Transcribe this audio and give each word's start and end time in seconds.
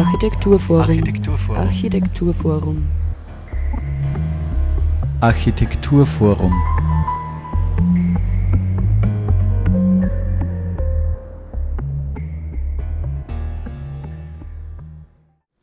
Architekturforum. 0.00 0.80
Architekturforum. 0.80 1.56
Architekturforum. 1.60 2.88
Architekturforum. 5.20 6.54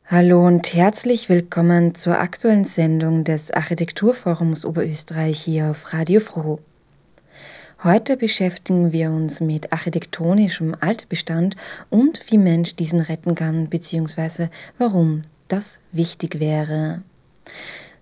Hallo 0.06 0.46
und 0.46 0.72
herzlich 0.72 1.28
willkommen 1.28 1.96
zur 1.96 2.20
aktuellen 2.20 2.64
Sendung 2.64 3.24
des 3.24 3.50
Architekturforums 3.50 4.64
Oberösterreich 4.64 5.40
hier 5.40 5.70
auf 5.72 5.92
Radio 5.92 6.20
Froh. 6.20 6.60
Heute 7.84 8.16
beschäftigen 8.16 8.92
wir 8.92 9.12
uns 9.12 9.40
mit 9.40 9.72
architektonischem 9.72 10.74
Altbestand 10.80 11.54
und 11.90 12.20
wie 12.28 12.36
Mensch 12.36 12.74
diesen 12.74 13.00
retten 13.00 13.36
kann 13.36 13.68
bzw. 13.68 14.48
warum 14.78 15.22
das 15.46 15.78
wichtig 15.92 16.40
wäre. 16.40 17.02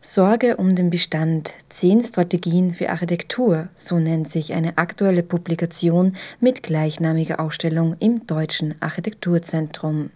Sorge 0.01 0.57
um 0.57 0.77
den 0.77 0.89
Bestand. 0.89 1.53
Zehn 1.69 2.03
Strategien 2.03 2.73
für 2.73 2.89
Architektur, 2.89 3.69
so 3.75 3.99
nennt 3.99 4.31
sich 4.31 4.55
eine 4.55 4.79
aktuelle 4.79 5.23
Publikation 5.23 6.17
mit 6.41 6.63
gleichnamiger 6.63 7.39
Ausstellung 7.39 7.97
im 7.99 8.27
Deutschen 8.27 8.81
Architekturzentrum. 8.81 10.09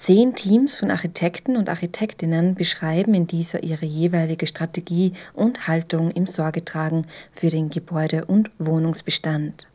Zehn 0.00 0.34
Teams 0.34 0.78
von 0.78 0.90
Architekten 0.90 1.58
und 1.58 1.68
Architektinnen 1.68 2.54
beschreiben 2.54 3.12
in 3.12 3.26
dieser 3.26 3.62
ihre 3.62 3.84
jeweilige 3.84 4.46
Strategie 4.46 5.12
und 5.34 5.68
Haltung 5.68 6.10
im 6.10 6.26
Sorgetragen 6.26 7.06
für 7.30 7.50
den 7.50 7.68
Gebäude- 7.68 8.24
und 8.24 8.50
Wohnungsbestand. 8.58 9.68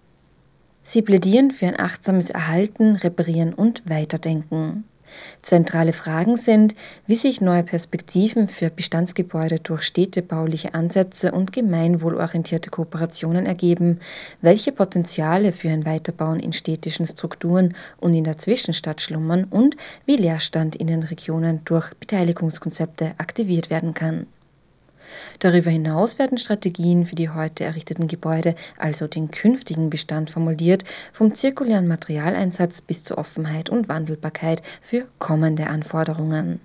Sie 0.81 1.03
plädieren 1.03 1.51
für 1.51 1.67
ein 1.67 1.79
achtsames 1.79 2.31
Erhalten, 2.31 2.95
Reparieren 2.95 3.53
und 3.53 3.87
Weiterdenken. 3.87 4.85
Zentrale 5.41 5.93
Fragen 5.93 6.37
sind, 6.37 6.75
wie 7.07 7.15
sich 7.15 7.41
neue 7.41 7.63
Perspektiven 7.63 8.48
für 8.48 8.70
Bestandsgebäude 8.70 9.59
durch 9.59 9.84
städtebauliche 9.84 10.73
Ansätze 10.73 11.31
und 11.31 11.53
gemeinwohlorientierte 11.53 12.70
Kooperationen 12.70 13.45
ergeben, 13.45 13.99
welche 14.41 14.71
Potenziale 14.71 15.51
für 15.51 15.70
ein 15.70 15.85
Weiterbauen 15.85 16.39
in 16.39 16.53
städtischen 16.53 17.07
Strukturen 17.07 17.73
und 17.97 18.13
in 18.13 18.23
der 18.23 18.37
Zwischenstadt 18.37 19.01
schlummern 19.01 19.45
und 19.49 19.75
wie 20.05 20.17
Leerstand 20.17 20.75
in 20.75 20.87
den 20.87 21.03
Regionen 21.03 21.62
durch 21.65 21.93
Beteiligungskonzepte 21.95 23.13
aktiviert 23.17 23.69
werden 23.69 23.93
kann. 23.93 24.27
Darüber 25.40 25.71
hinaus 25.71 26.20
werden 26.20 26.38
Strategien 26.38 27.05
für 27.05 27.16
die 27.16 27.30
heute 27.30 27.63
errichteten 27.63 28.08
Gebäude, 28.08 28.55
also 28.77 29.08
den 29.08 29.32
künftigen 29.32 29.90
Bestand, 29.90 30.30
formuliert, 30.30 30.84
vom 31.12 31.34
zirkulären 31.34 31.88
Materialeinsatz 31.88 32.82
bis 32.82 33.04
zur 33.04 33.18
Offenheit 33.18 33.70
und 33.70 33.90
Wandelbarkeit 33.90 34.62
für 34.82 35.08
kommende 35.20 35.68
Anforderungen. 35.68 36.60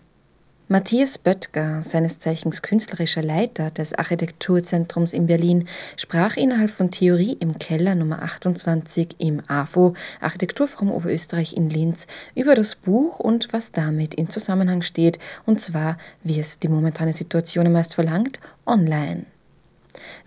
Matthias 0.72 1.18
Böttger, 1.18 1.82
seines 1.82 2.20
Zeichens 2.20 2.62
künstlerischer 2.62 3.24
Leiter 3.24 3.72
des 3.72 3.92
Architekturzentrums 3.92 5.12
in 5.12 5.26
Berlin, 5.26 5.66
sprach 5.96 6.36
innerhalb 6.36 6.70
von 6.70 6.92
Theorie 6.92 7.36
im 7.40 7.58
Keller 7.58 7.96
Nummer 7.96 8.22
28 8.22 9.16
im 9.18 9.42
AFO 9.48 9.94
Architekturforum 10.20 10.92
Oberösterreich 10.92 11.54
in 11.54 11.70
Linz 11.70 12.06
über 12.36 12.54
das 12.54 12.76
Buch 12.76 13.18
und 13.18 13.52
was 13.52 13.72
damit 13.72 14.14
in 14.14 14.30
Zusammenhang 14.30 14.82
steht, 14.82 15.18
und 15.44 15.60
zwar, 15.60 15.98
wie 16.22 16.38
es 16.38 16.60
die 16.60 16.68
momentane 16.68 17.14
Situation 17.14 17.72
meist 17.72 17.94
verlangt, 17.94 18.38
online. 18.64 19.24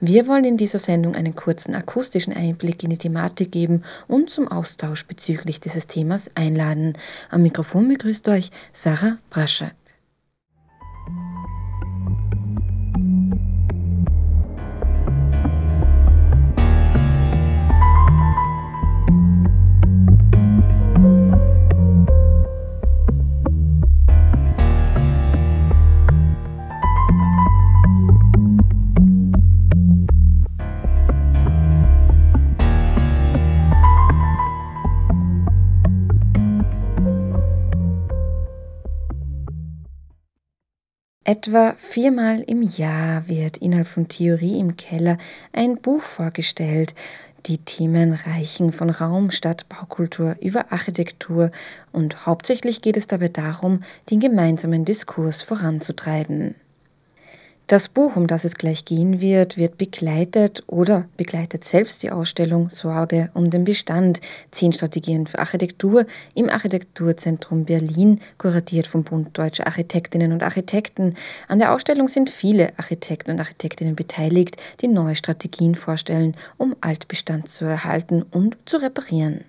Wir 0.01 0.27
wollen 0.27 0.43
in 0.43 0.57
dieser 0.57 0.79
Sendung 0.79 1.15
einen 1.15 1.37
kurzen 1.37 1.73
akustischen 1.73 2.33
Einblick 2.33 2.83
in 2.83 2.89
die 2.89 2.97
Thematik 2.97 3.53
geben 3.53 3.83
und 4.09 4.29
zum 4.29 4.49
Austausch 4.49 5.05
bezüglich 5.05 5.61
dieses 5.61 5.87
Themas 5.87 6.29
einladen. 6.35 6.97
Am 7.29 7.43
Mikrofon 7.43 7.87
begrüßt 7.87 8.27
euch 8.27 8.51
Sarah 8.73 9.19
Braschak. 9.29 9.73
Etwa 41.35 41.73
viermal 41.77 42.41
im 42.41 42.61
Jahr 42.61 43.27
wird 43.27 43.57
innerhalb 43.57 43.87
von 43.87 44.07
Theorie 44.07 44.59
im 44.59 44.77
Keller 44.77 45.17
ein 45.51 45.77
Buch 45.77 46.03
vorgestellt. 46.03 46.93
Die 47.47 47.57
Themen 47.57 48.13
reichen 48.13 48.71
von 48.71 48.91
Raum, 48.91 49.31
Stadt, 49.31 49.67
Baukultur 49.67 50.35
über 50.41 50.71
Architektur 50.71 51.49
und 51.91 52.27
hauptsächlich 52.27 52.83
geht 52.83 52.97
es 52.97 53.07
dabei 53.07 53.29
darum, 53.29 53.79
den 54.11 54.19
gemeinsamen 54.19 54.85
Diskurs 54.85 55.41
voranzutreiben. 55.41 56.53
Das 57.67 57.87
Buch, 57.87 58.17
um 58.17 58.27
das 58.27 58.43
es 58.43 58.55
gleich 58.55 58.83
gehen 58.83 59.21
wird, 59.21 59.57
wird 59.57 59.77
begleitet 59.77 60.63
oder 60.67 61.05
begleitet 61.15 61.63
selbst 61.63 62.03
die 62.03 62.11
Ausstellung 62.11 62.69
Sorge 62.69 63.29
um 63.33 63.49
den 63.49 63.63
Bestand, 63.63 64.19
zehn 64.51 64.73
Strategien 64.73 65.27
für 65.27 65.39
Architektur 65.39 66.05
im 66.35 66.49
Architekturzentrum 66.49 67.63
Berlin, 67.63 68.19
kuratiert 68.37 68.85
vom 68.85 69.05
Bund 69.05 69.37
Deutscher 69.37 69.65
Architektinnen 69.65 70.33
und 70.33 70.43
Architekten. 70.43 71.15
An 71.47 71.59
der 71.59 71.73
Ausstellung 71.73 72.09
sind 72.09 72.29
viele 72.29 72.77
Architekten 72.77 73.31
und 73.31 73.39
Architektinnen 73.39 73.95
beteiligt, 73.95 74.57
die 74.81 74.89
neue 74.89 75.15
Strategien 75.15 75.75
vorstellen, 75.75 76.35
um 76.57 76.75
Altbestand 76.81 77.47
zu 77.47 77.63
erhalten 77.63 78.23
und 78.23 78.57
zu 78.65 78.75
reparieren. 78.75 79.45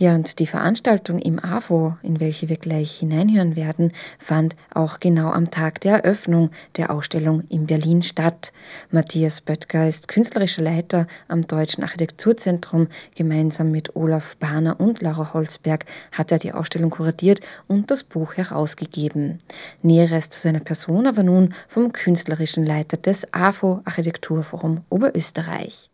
Ja, 0.00 0.14
und 0.14 0.38
die 0.38 0.46
Veranstaltung 0.46 1.18
im 1.18 1.42
AFO, 1.42 1.96
in 2.02 2.20
welche 2.20 2.48
wir 2.48 2.56
gleich 2.56 2.98
hineinhören 2.98 3.56
werden, 3.56 3.90
fand 4.20 4.54
auch 4.72 5.00
genau 5.00 5.32
am 5.32 5.50
Tag 5.50 5.80
der 5.80 6.04
Eröffnung 6.04 6.50
der 6.76 6.90
Ausstellung 6.90 7.42
in 7.48 7.66
Berlin 7.66 8.02
statt. 8.02 8.52
Matthias 8.92 9.40
Böttger 9.40 9.88
ist 9.88 10.06
künstlerischer 10.06 10.62
Leiter 10.62 11.08
am 11.26 11.42
Deutschen 11.42 11.82
Architekturzentrum. 11.82 12.86
Gemeinsam 13.16 13.72
mit 13.72 13.96
Olaf 13.96 14.36
Bahner 14.36 14.78
und 14.78 15.02
Laura 15.02 15.34
Holzberg 15.34 15.84
hat 16.12 16.30
er 16.30 16.38
die 16.38 16.52
Ausstellung 16.52 16.90
kuratiert 16.90 17.40
und 17.66 17.90
das 17.90 18.04
Buch 18.04 18.34
herausgegeben. 18.34 19.40
Näheres 19.82 20.30
zu 20.30 20.40
seiner 20.40 20.60
Person 20.60 21.08
aber 21.08 21.24
nun 21.24 21.54
vom 21.66 21.90
künstlerischen 21.90 22.64
Leiter 22.64 22.98
des 22.98 23.34
AFO 23.34 23.80
Architekturforum 23.84 24.84
Oberösterreich. 24.90 25.90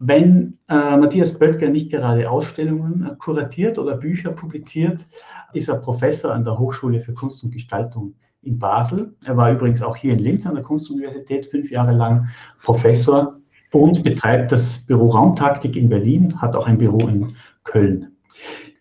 Wenn 0.00 0.58
äh, 0.68 0.96
Matthias 0.96 1.38
Böttger 1.38 1.68
nicht 1.68 1.90
gerade 1.90 2.30
Ausstellungen 2.30 3.04
äh, 3.04 3.16
kuratiert 3.16 3.78
oder 3.78 3.96
Bücher 3.96 4.30
publiziert, 4.30 5.04
ist 5.52 5.68
er 5.68 5.76
Professor 5.76 6.32
an 6.32 6.44
der 6.44 6.56
Hochschule 6.56 7.00
für 7.00 7.14
Kunst 7.14 7.42
und 7.42 7.52
Gestaltung 7.52 8.14
in 8.42 8.58
Basel. 8.58 9.16
Er 9.24 9.36
war 9.36 9.50
übrigens 9.50 9.82
auch 9.82 9.96
hier 9.96 10.12
in 10.12 10.20
Linz 10.20 10.46
an 10.46 10.54
der 10.54 10.62
Kunstuniversität 10.62 11.46
fünf 11.46 11.70
Jahre 11.70 11.92
lang 11.92 12.28
Professor 12.62 13.40
und 13.72 14.04
betreibt 14.04 14.52
das 14.52 14.78
Büro 14.86 15.08
Raumtaktik 15.08 15.76
in 15.76 15.88
Berlin, 15.88 16.40
hat 16.40 16.54
auch 16.54 16.68
ein 16.68 16.78
Büro 16.78 17.08
in 17.08 17.34
Köln. 17.64 18.16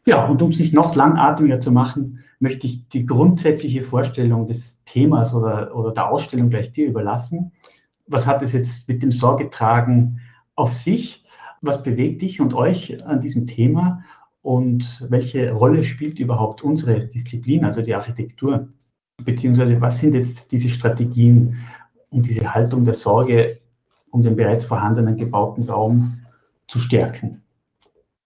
Ja, 0.06 0.26
und 0.28 0.42
um 0.44 0.54
sich 0.54 0.72
noch 0.72 0.96
langatmiger 0.96 1.60
zu 1.60 1.72
machen, 1.72 2.24
möchte 2.40 2.68
ich 2.68 2.88
die 2.90 3.08
grundsätzliche 3.08 3.82
Vorstellung 3.82 4.48
des 4.48 4.82
Themas 4.86 5.34
oder, 5.34 5.76
oder 5.76 5.92
der 5.92 6.12
Ausstellung 6.12 6.52
gleich 6.52 6.72
dir 6.72 6.88
überlassen. 6.88 7.52
Was 8.06 8.28
hat 8.28 8.44
es 8.44 8.54
jetzt 8.54 8.88
mit 8.88 9.02
dem 9.02 9.12
Sorgetragen 9.12 10.22
auf 10.58 10.74
sich. 10.74 11.24
Was 11.62 11.84
bewegt 11.84 12.22
dich 12.22 12.42
und 12.42 12.54
euch 12.54 13.04
an 13.06 13.22
diesem 13.22 13.48
Thema 13.48 14.04
und 14.42 15.06
welche 15.10 15.52
Rolle 15.52 15.84
spielt 15.84 16.20
überhaupt 16.20 16.62
unsere 16.62 17.00
Disziplin, 17.00 17.64
also 17.64 17.82
die 17.82 17.96
Architektur? 17.96 18.68
Beziehungsweise 19.24 19.80
was 19.80 20.00
sind 20.00 20.14
jetzt 20.14 20.52
diese 20.52 20.70
Strategien, 20.70 21.58
um 22.10 22.22
diese 22.22 22.54
Haltung 22.54 22.84
der 22.84 22.94
Sorge 22.94 23.60
um 24.12 24.24
den 24.24 24.36
bereits 24.36 24.66
vorhandenen 24.66 25.18
gebauten 25.18 25.70
Raum 25.70 26.20
zu 26.68 26.80
stärken? 26.80 27.44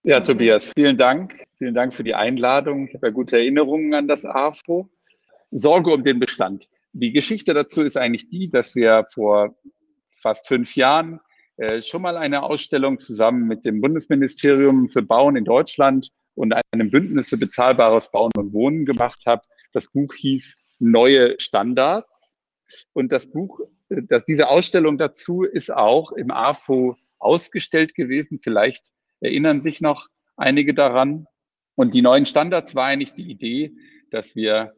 Ja, 0.04 0.20
Tobias, 0.20 0.72
vielen 0.74 0.96
Dank. 0.96 1.44
Vielen 1.58 1.74
Dank 1.74 1.94
für 1.94 2.04
die 2.04 2.14
Einladung. 2.14 2.88
Ich 2.88 2.94
habe 2.94 3.08
ja 3.08 3.12
gute 3.12 3.36
Erinnerungen 3.36 3.94
an 3.94 4.08
das 4.08 4.24
AFO. 4.24 4.88
Sorge 5.50 5.92
um 5.92 6.02
den 6.02 6.18
Bestand. 6.18 6.68
Die 6.92 7.12
Geschichte 7.12 7.54
dazu 7.54 7.82
ist 7.82 7.96
eigentlich 7.96 8.28
die, 8.28 8.50
dass 8.50 8.74
wir 8.74 9.06
vor 9.12 9.54
fast 10.10 10.46
fünf 10.48 10.76
Jahren 10.76 11.20
schon 11.80 12.02
mal 12.02 12.16
eine 12.16 12.42
Ausstellung 12.42 12.98
zusammen 12.98 13.46
mit 13.46 13.64
dem 13.64 13.80
Bundesministerium 13.80 14.88
für 14.88 15.02
Bauen 15.02 15.36
in 15.36 15.44
Deutschland 15.44 16.10
und 16.34 16.54
einem 16.72 16.90
Bündnis 16.90 17.28
für 17.28 17.36
bezahlbares 17.36 18.10
Bauen 18.10 18.32
und 18.36 18.52
Wohnen 18.52 18.84
gemacht 18.84 19.22
habe. 19.26 19.42
Das 19.72 19.88
Buch 19.88 20.14
hieß 20.14 20.56
Neue 20.78 21.38
Standards. 21.38 22.38
Und 22.92 23.12
das 23.12 23.30
Buch, 23.30 23.60
äh, 23.88 24.02
das, 24.02 24.24
diese 24.24 24.48
Ausstellung 24.48 24.98
dazu 24.98 25.42
ist 25.44 25.72
auch 25.72 26.12
im 26.12 26.30
AFO 26.30 26.96
ausgestellt 27.18 27.94
gewesen. 27.94 28.40
Vielleicht 28.42 28.86
erinnern 29.20 29.62
sich 29.62 29.80
noch 29.80 30.08
einige 30.36 30.74
daran. 30.74 31.26
Und 31.74 31.94
die 31.94 32.02
neuen 32.02 32.26
Standards 32.26 32.74
war 32.74 32.86
eigentlich 32.86 33.12
die 33.12 33.30
Idee, 33.30 33.72
dass 34.10 34.34
wir 34.34 34.74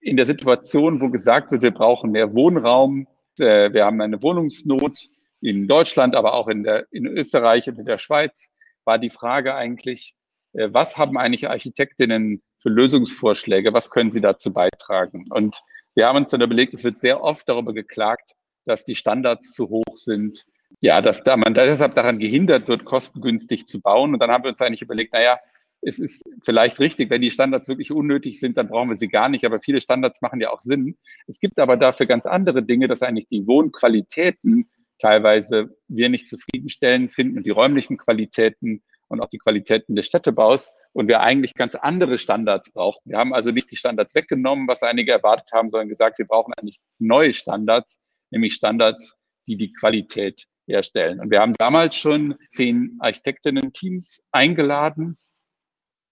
in 0.00 0.16
der 0.16 0.26
Situation, 0.26 1.00
wo 1.00 1.08
gesagt 1.08 1.52
wird, 1.52 1.62
wir 1.62 1.72
brauchen 1.72 2.12
mehr 2.12 2.34
Wohnraum, 2.34 3.06
äh, 3.38 3.72
wir 3.72 3.84
haben 3.84 4.00
eine 4.00 4.22
Wohnungsnot 4.22 4.98
in 5.46 5.68
Deutschland, 5.68 6.16
aber 6.16 6.34
auch 6.34 6.48
in, 6.48 6.64
der, 6.64 6.86
in 6.90 7.06
Österreich 7.06 7.68
und 7.68 7.78
in 7.78 7.84
der 7.84 7.98
Schweiz, 7.98 8.50
war 8.84 8.98
die 8.98 9.10
Frage 9.10 9.54
eigentlich, 9.54 10.14
äh, 10.54 10.68
was 10.72 10.96
haben 10.96 11.16
eigentlich 11.16 11.48
Architektinnen 11.48 12.42
für 12.58 12.68
Lösungsvorschläge, 12.68 13.72
was 13.72 13.90
können 13.90 14.10
sie 14.10 14.20
dazu 14.20 14.52
beitragen? 14.52 15.26
Und 15.30 15.62
wir 15.94 16.08
haben 16.08 16.16
uns 16.16 16.30
dann 16.30 16.40
überlegt, 16.40 16.74
es 16.74 16.82
wird 16.82 16.98
sehr 16.98 17.22
oft 17.22 17.48
darüber 17.48 17.72
geklagt, 17.72 18.32
dass 18.64 18.84
die 18.84 18.96
Standards 18.96 19.52
zu 19.52 19.68
hoch 19.68 19.94
sind, 19.94 20.44
ja, 20.80 21.00
dass 21.00 21.22
da 21.22 21.36
man 21.36 21.54
deshalb 21.54 21.94
daran 21.94 22.18
gehindert 22.18 22.66
wird, 22.66 22.84
kostengünstig 22.84 23.68
zu 23.68 23.80
bauen. 23.80 24.14
Und 24.14 24.20
dann 24.20 24.30
haben 24.32 24.42
wir 24.42 24.50
uns 24.50 24.60
eigentlich 24.60 24.82
überlegt, 24.82 25.12
naja, 25.12 25.38
es 25.80 26.00
ist 26.00 26.22
vielleicht 26.44 26.80
richtig, 26.80 27.08
wenn 27.10 27.22
die 27.22 27.30
Standards 27.30 27.68
wirklich 27.68 27.92
unnötig 27.92 28.40
sind, 28.40 28.56
dann 28.56 28.66
brauchen 28.66 28.88
wir 28.88 28.96
sie 28.96 29.06
gar 29.06 29.28
nicht. 29.28 29.44
Aber 29.44 29.60
viele 29.60 29.80
Standards 29.80 30.20
machen 30.20 30.40
ja 30.40 30.50
auch 30.50 30.60
Sinn. 30.60 30.96
Es 31.28 31.38
gibt 31.38 31.60
aber 31.60 31.76
dafür 31.76 32.06
ganz 32.06 32.26
andere 32.26 32.64
Dinge, 32.64 32.88
dass 32.88 33.02
eigentlich 33.02 33.28
die 33.28 33.46
Wohnqualitäten 33.46 34.68
teilweise 35.06 35.70
wir 35.86 36.08
nicht 36.08 36.28
zufriedenstellend 36.28 37.12
finden 37.12 37.38
und 37.38 37.46
die 37.46 37.50
räumlichen 37.50 37.96
Qualitäten 37.96 38.82
und 39.06 39.20
auch 39.20 39.28
die 39.28 39.38
Qualitäten 39.38 39.94
des 39.94 40.06
Städtebaus 40.06 40.72
und 40.92 41.06
wir 41.06 41.20
eigentlich 41.20 41.54
ganz 41.54 41.76
andere 41.76 42.18
Standards 42.18 42.72
brauchen. 42.72 43.02
Wir 43.04 43.18
haben 43.18 43.32
also 43.32 43.52
nicht 43.52 43.70
die 43.70 43.76
Standards 43.76 44.16
weggenommen, 44.16 44.66
was 44.66 44.82
einige 44.82 45.12
erwartet 45.12 45.52
haben, 45.52 45.70
sondern 45.70 45.88
gesagt, 45.88 46.18
wir 46.18 46.26
brauchen 46.26 46.54
eigentlich 46.54 46.80
neue 46.98 47.32
Standards, 47.34 48.00
nämlich 48.30 48.54
Standards, 48.54 49.16
die 49.46 49.56
die 49.56 49.72
Qualität 49.72 50.46
herstellen. 50.66 51.20
Und 51.20 51.30
wir 51.30 51.40
haben 51.40 51.54
damals 51.56 51.94
schon 51.94 52.34
zehn 52.50 52.96
Architektinnen-Teams 52.98 54.24
eingeladen 54.32 55.16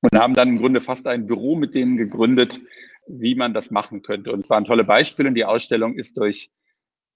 und 0.03 0.15
haben 0.17 0.35
dann 0.35 0.51
im 0.51 0.59
Grunde 0.59 0.81
fast 0.81 1.09
ein 1.09 1.27
Büro 1.27 1.57
mit 1.57 1.75
denen 1.75 1.97
gegründet, 1.97 2.61
wie 3.09 3.35
man 3.35 3.55
das 3.55 3.73
machen 3.73 4.03
könnte. 4.03 4.31
Und 4.31 4.45
es 4.45 4.51
waren 4.51 4.65
tolle 4.65 4.85
Beispiele 4.85 5.29
und 5.29 5.35
die 5.35 5.45
Ausstellung 5.45 5.97
ist 5.97 6.17
durch 6.17 6.53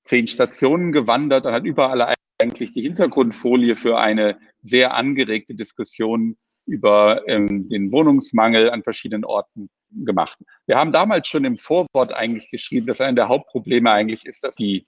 zehn 0.09 0.27
Stationen 0.27 0.91
gewandert 0.93 1.47
und 1.47 1.53
hat 1.53 1.65
überall 1.65 2.15
eigentlich 2.41 2.73
die 2.73 2.83
Hintergrundfolie 2.83 3.77
für 3.77 3.99
eine 3.99 4.39
sehr 4.63 4.95
angeregte 4.95 5.55
Diskussion 5.55 6.37
über 6.67 7.23
ähm, 7.27 7.69
den 7.69 7.93
Wohnungsmangel 7.93 8.71
an 8.71 8.83
verschiedenen 8.83 9.25
Orten 9.25 9.71
gemacht. 9.91 10.39
Wir 10.67 10.77
haben 10.77 10.93
damals 10.93 11.29
schon 11.29 11.45
im 11.45 11.57
Vorwort 11.57 12.13
eigentlich 12.13 12.51
geschrieben, 12.51 12.87
dass 12.87 13.01
einer 13.01 13.15
der 13.15 13.29
Hauptprobleme 13.29 13.91
eigentlich 13.91 14.27
ist, 14.27 14.45
dass 14.45 14.57
die 14.57 14.87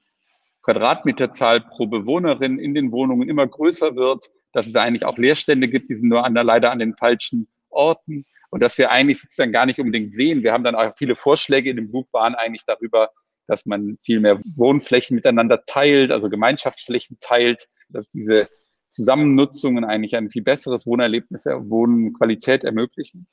Quadratmeterzahl 0.62 1.60
pro 1.60 1.86
Bewohnerin 1.86 2.58
in 2.58 2.74
den 2.74 2.92
Wohnungen 2.92 3.28
immer 3.28 3.46
größer 3.46 3.96
wird, 3.96 4.26
dass 4.52 4.66
es 4.66 4.76
eigentlich 4.76 5.04
auch 5.04 5.16
Leerstände 5.16 5.68
gibt, 5.68 5.90
die 5.90 5.96
sind 5.96 6.08
nur 6.08 6.24
an 6.24 6.34
der, 6.34 6.44
leider 6.44 6.70
an 6.70 6.78
den 6.78 6.96
falschen 6.96 7.48
Orten 7.70 8.24
und 8.50 8.60
dass 8.62 8.76
wir 8.78 8.90
eigentlich 8.90 9.20
sozusagen 9.20 9.52
gar 9.52 9.66
nicht 9.66 9.78
unbedingt 9.78 10.14
sehen. 10.14 10.42
Wir 10.42 10.52
haben 10.52 10.64
dann 10.64 10.74
auch 10.74 10.92
viele 10.98 11.16
Vorschläge 11.16 11.70
in 11.70 11.76
dem 11.76 11.90
Buch 11.90 12.06
waren 12.12 12.34
eigentlich 12.34 12.64
darüber, 12.64 13.10
dass 13.50 13.66
man 13.66 13.98
viel 14.04 14.20
mehr 14.20 14.40
Wohnflächen 14.54 15.16
miteinander 15.16 15.64
teilt, 15.66 16.12
also 16.12 16.30
Gemeinschaftsflächen 16.30 17.18
teilt, 17.20 17.68
dass 17.88 18.08
diese 18.12 18.48
Zusammennutzungen 18.90 19.84
eigentlich 19.84 20.14
ein 20.14 20.30
viel 20.30 20.42
besseres 20.42 20.86
Wohnerlebnis, 20.86 21.46
Wohnqualität 21.46 22.62
ermöglichen. 22.62 23.26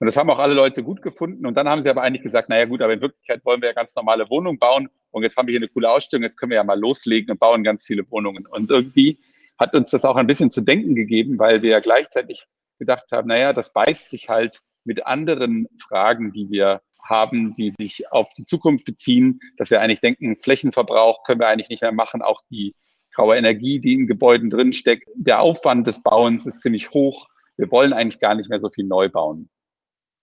Und 0.00 0.06
das 0.06 0.16
haben 0.16 0.30
auch 0.30 0.40
alle 0.40 0.54
Leute 0.54 0.82
gut 0.82 1.00
gefunden. 1.00 1.46
Und 1.46 1.54
dann 1.56 1.68
haben 1.68 1.84
sie 1.84 1.90
aber 1.90 2.02
eigentlich 2.02 2.24
gesagt, 2.24 2.48
naja 2.48 2.64
gut, 2.64 2.82
aber 2.82 2.94
in 2.94 3.00
Wirklichkeit 3.00 3.44
wollen 3.44 3.60
wir 3.62 3.68
ja 3.68 3.74
ganz 3.74 3.94
normale 3.94 4.28
Wohnungen 4.28 4.58
bauen. 4.58 4.88
Und 5.12 5.22
jetzt 5.22 5.36
haben 5.36 5.46
wir 5.46 5.52
hier 5.52 5.60
eine 5.60 5.68
coole 5.68 5.90
Ausstellung, 5.90 6.24
jetzt 6.24 6.36
können 6.36 6.50
wir 6.50 6.56
ja 6.56 6.64
mal 6.64 6.78
loslegen 6.78 7.30
und 7.30 7.38
bauen 7.38 7.62
ganz 7.62 7.84
viele 7.84 8.10
Wohnungen. 8.10 8.46
Und 8.46 8.68
irgendwie 8.68 9.20
hat 9.58 9.74
uns 9.74 9.90
das 9.90 10.04
auch 10.04 10.16
ein 10.16 10.26
bisschen 10.26 10.50
zu 10.50 10.60
denken 10.60 10.96
gegeben, 10.96 11.38
weil 11.38 11.62
wir 11.62 11.70
ja 11.70 11.80
gleichzeitig 11.80 12.46
gedacht 12.80 13.12
haben, 13.12 13.28
naja, 13.28 13.52
das 13.52 13.72
beißt 13.72 14.10
sich 14.10 14.28
halt 14.28 14.60
mit 14.84 15.06
anderen 15.06 15.68
Fragen, 15.78 16.32
die 16.32 16.50
wir 16.50 16.82
haben, 17.08 17.54
die 17.54 17.72
sich 17.78 18.10
auf 18.12 18.28
die 18.34 18.44
Zukunft 18.44 18.84
beziehen, 18.84 19.40
dass 19.56 19.70
wir 19.70 19.80
eigentlich 19.80 20.00
denken, 20.00 20.36
Flächenverbrauch 20.36 21.24
können 21.24 21.40
wir 21.40 21.48
eigentlich 21.48 21.68
nicht 21.68 21.82
mehr 21.82 21.92
machen, 21.92 22.22
auch 22.22 22.42
die 22.50 22.74
graue 23.14 23.36
Energie, 23.36 23.80
die 23.80 23.94
in 23.94 24.06
Gebäuden 24.06 24.50
drinsteckt. 24.50 25.08
Der 25.14 25.40
Aufwand 25.40 25.86
des 25.86 26.02
Bauens 26.02 26.46
ist 26.46 26.60
ziemlich 26.60 26.90
hoch. 26.90 27.26
Wir 27.56 27.70
wollen 27.70 27.92
eigentlich 27.92 28.20
gar 28.20 28.34
nicht 28.34 28.50
mehr 28.50 28.60
so 28.60 28.68
viel 28.68 28.84
neu 28.84 29.08
bauen. 29.08 29.48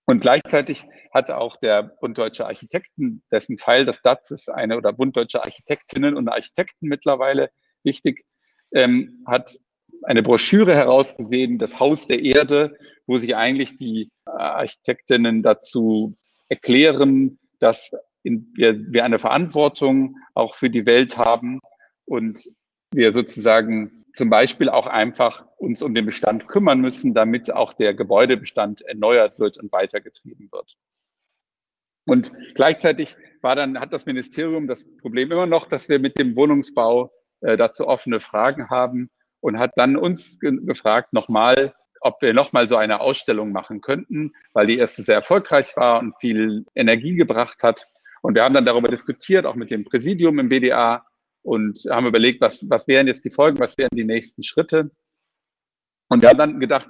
Und 0.06 0.22
gleichzeitig 0.22 0.86
hat 1.14 1.32
auch 1.32 1.56
der 1.58 1.84
Bund 1.84 2.18
Deutscher 2.18 2.46
Architekten, 2.46 3.24
dessen 3.32 3.58
Teil 3.58 3.86
des 3.86 4.02
DATS 4.02 4.32
ist, 4.32 4.50
eine 4.50 4.78
oder 4.78 4.92
Bund 4.92 5.16
Deutscher 5.16 5.44
Architektinnen 5.44 6.16
und 6.16 6.28
Architekten 6.28 6.88
mittlerweile 6.88 7.50
wichtig, 7.84 8.26
ähm, 8.74 9.24
hat 9.26 9.58
eine 10.04 10.22
Broschüre 10.22 10.76
herausgesehen, 10.76 11.58
das 11.58 11.80
Haus 11.80 12.08
der 12.08 12.22
Erde, 12.22 12.76
wo 13.08 13.18
sich 13.18 13.36
eigentlich 13.36 13.76
die 13.78 14.12
Architektinnen 14.26 15.42
dazu 15.42 16.18
erklären, 16.50 17.40
dass 17.60 17.92
wir, 18.24 18.92
wir 18.92 19.04
eine 19.04 19.20
Verantwortung 19.20 20.18
auch 20.34 20.56
für 20.56 20.70
die 20.70 20.86
Welt 20.86 21.18
haben 21.18 21.60
und 22.06 22.50
wir 22.92 23.12
sozusagen 23.12 24.06
zum 24.14 24.30
Beispiel 24.30 24.70
auch 24.70 24.88
einfach 24.88 25.46
uns 25.58 25.82
um 25.82 25.96
den 25.96 26.06
Bestand 26.06 26.48
kümmern 26.48 26.80
müssen, 26.80 27.14
damit 27.14 27.52
auch 27.52 27.74
der 27.74 27.94
Gebäudebestand 27.94 28.82
erneuert 28.84 29.40
wird 29.40 29.58
und 29.58 29.72
weitergetrieben 29.72 30.50
wird. 30.52 30.78
Und 32.06 32.32
gleichzeitig 32.54 33.16
war 33.42 33.56
dann, 33.56 33.80
hat 33.80 33.94
das 33.94 34.06
Ministerium 34.06 34.68
das 34.68 34.86
Problem 34.98 35.32
immer 35.32 35.46
noch, 35.46 35.68
dass 35.68 35.90
wir 35.90 36.00
mit 36.00 36.20
dem 36.20 36.36
Wohnungsbau 36.36 37.12
äh, 37.42 37.58
dazu 37.58 37.88
offene 37.88 38.20
Fragen 38.20 38.70
haben 38.70 39.10
und 39.40 39.58
hat 39.58 39.72
dann 39.76 39.96
uns 39.96 40.40
ge 40.40 40.60
gefragt 40.64 41.14
nochmal, 41.14 41.74
ob 42.04 42.22
wir 42.22 42.34
nochmal 42.34 42.68
so 42.68 42.76
eine 42.76 43.00
Ausstellung 43.00 43.52
machen 43.52 43.82
könnten, 43.82 44.34
weil 44.54 44.68
die 44.68 44.78
erste 44.78 45.04
sehr 45.04 45.16
erfolgreich 45.16 45.76
war 45.78 46.00
und 46.00 46.16
viel 46.20 46.66
Energie 46.76 47.16
gebracht 47.16 47.64
hat. 47.64 47.88
Und 48.22 48.36
wir 48.36 48.44
haben 48.44 48.54
dann 48.54 48.66
darüber 48.66 48.90
diskutiert, 48.90 49.46
auch 49.46 49.56
mit 49.56 49.72
dem 49.72 49.84
Präsidium 49.84 50.40
im 50.40 50.50
BDA, 50.50 51.06
und 51.44 51.80
haben 51.90 52.08
überlegt, 52.08 52.42
was, 52.42 52.70
was 52.70 52.88
wären 52.88 53.08
jetzt 53.08 53.26
die 53.26 53.30
Folgen, 53.30 53.60
was 53.60 53.78
wären 53.78 53.90
die 53.94 54.06
nächsten 54.06 54.44
Schritte. 54.44 54.90
Und 56.08 56.22
wir 56.22 56.30
haben 56.30 56.38
dann 56.38 56.60
gedacht, 56.60 56.88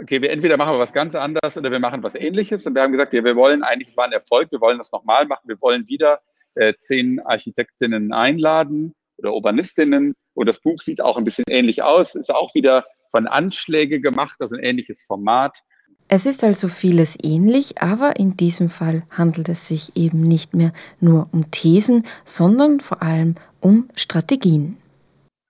okay, 0.00 0.22
wir 0.22 0.30
entweder 0.30 0.56
machen 0.56 0.74
wir 0.74 0.78
was 0.78 0.92
ganz 0.92 1.14
anderes 1.14 1.56
oder 1.56 1.70
wir 1.70 1.80
machen 1.80 2.02
was 2.02 2.14
ähnliches. 2.14 2.66
Und 2.66 2.74
wir 2.74 2.82
haben 2.82 2.92
gesagt, 2.92 3.12
ja, 3.12 3.24
wir 3.24 3.36
wollen 3.36 3.62
eigentlich, 3.62 3.88
es 3.88 3.96
war 3.96 4.04
ein 4.04 4.12
Erfolg, 4.12 4.52
wir 4.52 4.60
wollen 4.60 4.78
das 4.78 4.92
nochmal 4.92 5.26
machen, 5.26 5.48
wir 5.48 5.60
wollen 5.60 5.86
wieder 5.88 6.20
äh, 6.54 6.74
zehn 6.78 7.20
Architektinnen 7.20 8.12
einladen 8.12 8.94
oder 9.16 9.34
Urbanistinnen. 9.34 10.14
Und 10.34 10.46
das 10.46 10.60
Buch 10.60 10.80
sieht 10.80 11.00
auch 11.00 11.18
ein 11.18 11.24
bisschen 11.24 11.44
ähnlich 11.48 11.82
aus, 11.82 12.14
ist 12.14 12.32
auch 12.32 12.54
wieder 12.54 12.84
von 13.16 13.26
Anschläge 13.26 13.98
gemacht, 13.98 14.36
also 14.40 14.56
ein 14.56 14.62
ähnliches 14.62 15.02
Format. 15.02 15.62
Es 16.06 16.26
ist 16.26 16.44
also 16.44 16.68
vieles 16.68 17.16
ähnlich, 17.22 17.80
aber 17.80 18.16
in 18.18 18.36
diesem 18.36 18.68
Fall 18.68 19.04
handelt 19.10 19.48
es 19.48 19.66
sich 19.66 19.96
eben 19.96 20.20
nicht 20.20 20.52
mehr 20.52 20.74
nur 21.00 21.26
um 21.32 21.50
Thesen, 21.50 22.04
sondern 22.26 22.78
vor 22.78 23.02
allem 23.02 23.36
um 23.60 23.88
Strategien. 23.94 24.76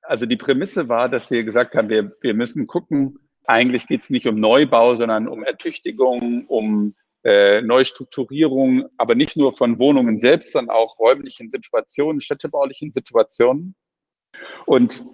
Also 0.02 0.26
die 0.26 0.36
Prämisse 0.36 0.88
war, 0.88 1.08
dass 1.08 1.28
wir 1.32 1.42
gesagt 1.42 1.74
haben, 1.74 1.88
wir, 1.88 2.12
wir 2.20 2.34
müssen 2.34 2.68
gucken, 2.68 3.18
eigentlich 3.46 3.88
geht 3.88 4.02
es 4.02 4.10
nicht 4.10 4.28
um 4.28 4.38
Neubau, 4.38 4.94
sondern 4.94 5.26
um 5.26 5.42
Ertüchtigung, 5.42 6.46
um 6.46 6.94
äh, 7.24 7.62
Neustrukturierung, 7.62 8.86
aber 8.96 9.16
nicht 9.16 9.36
nur 9.36 9.52
von 9.54 9.80
Wohnungen 9.80 10.20
selbst, 10.20 10.52
sondern 10.52 10.76
auch 10.76 11.00
räumlichen 11.00 11.50
Situationen, 11.50 12.20
städtebaulichen 12.20 12.92
Situationen. 12.92 13.74
Und 14.66 15.04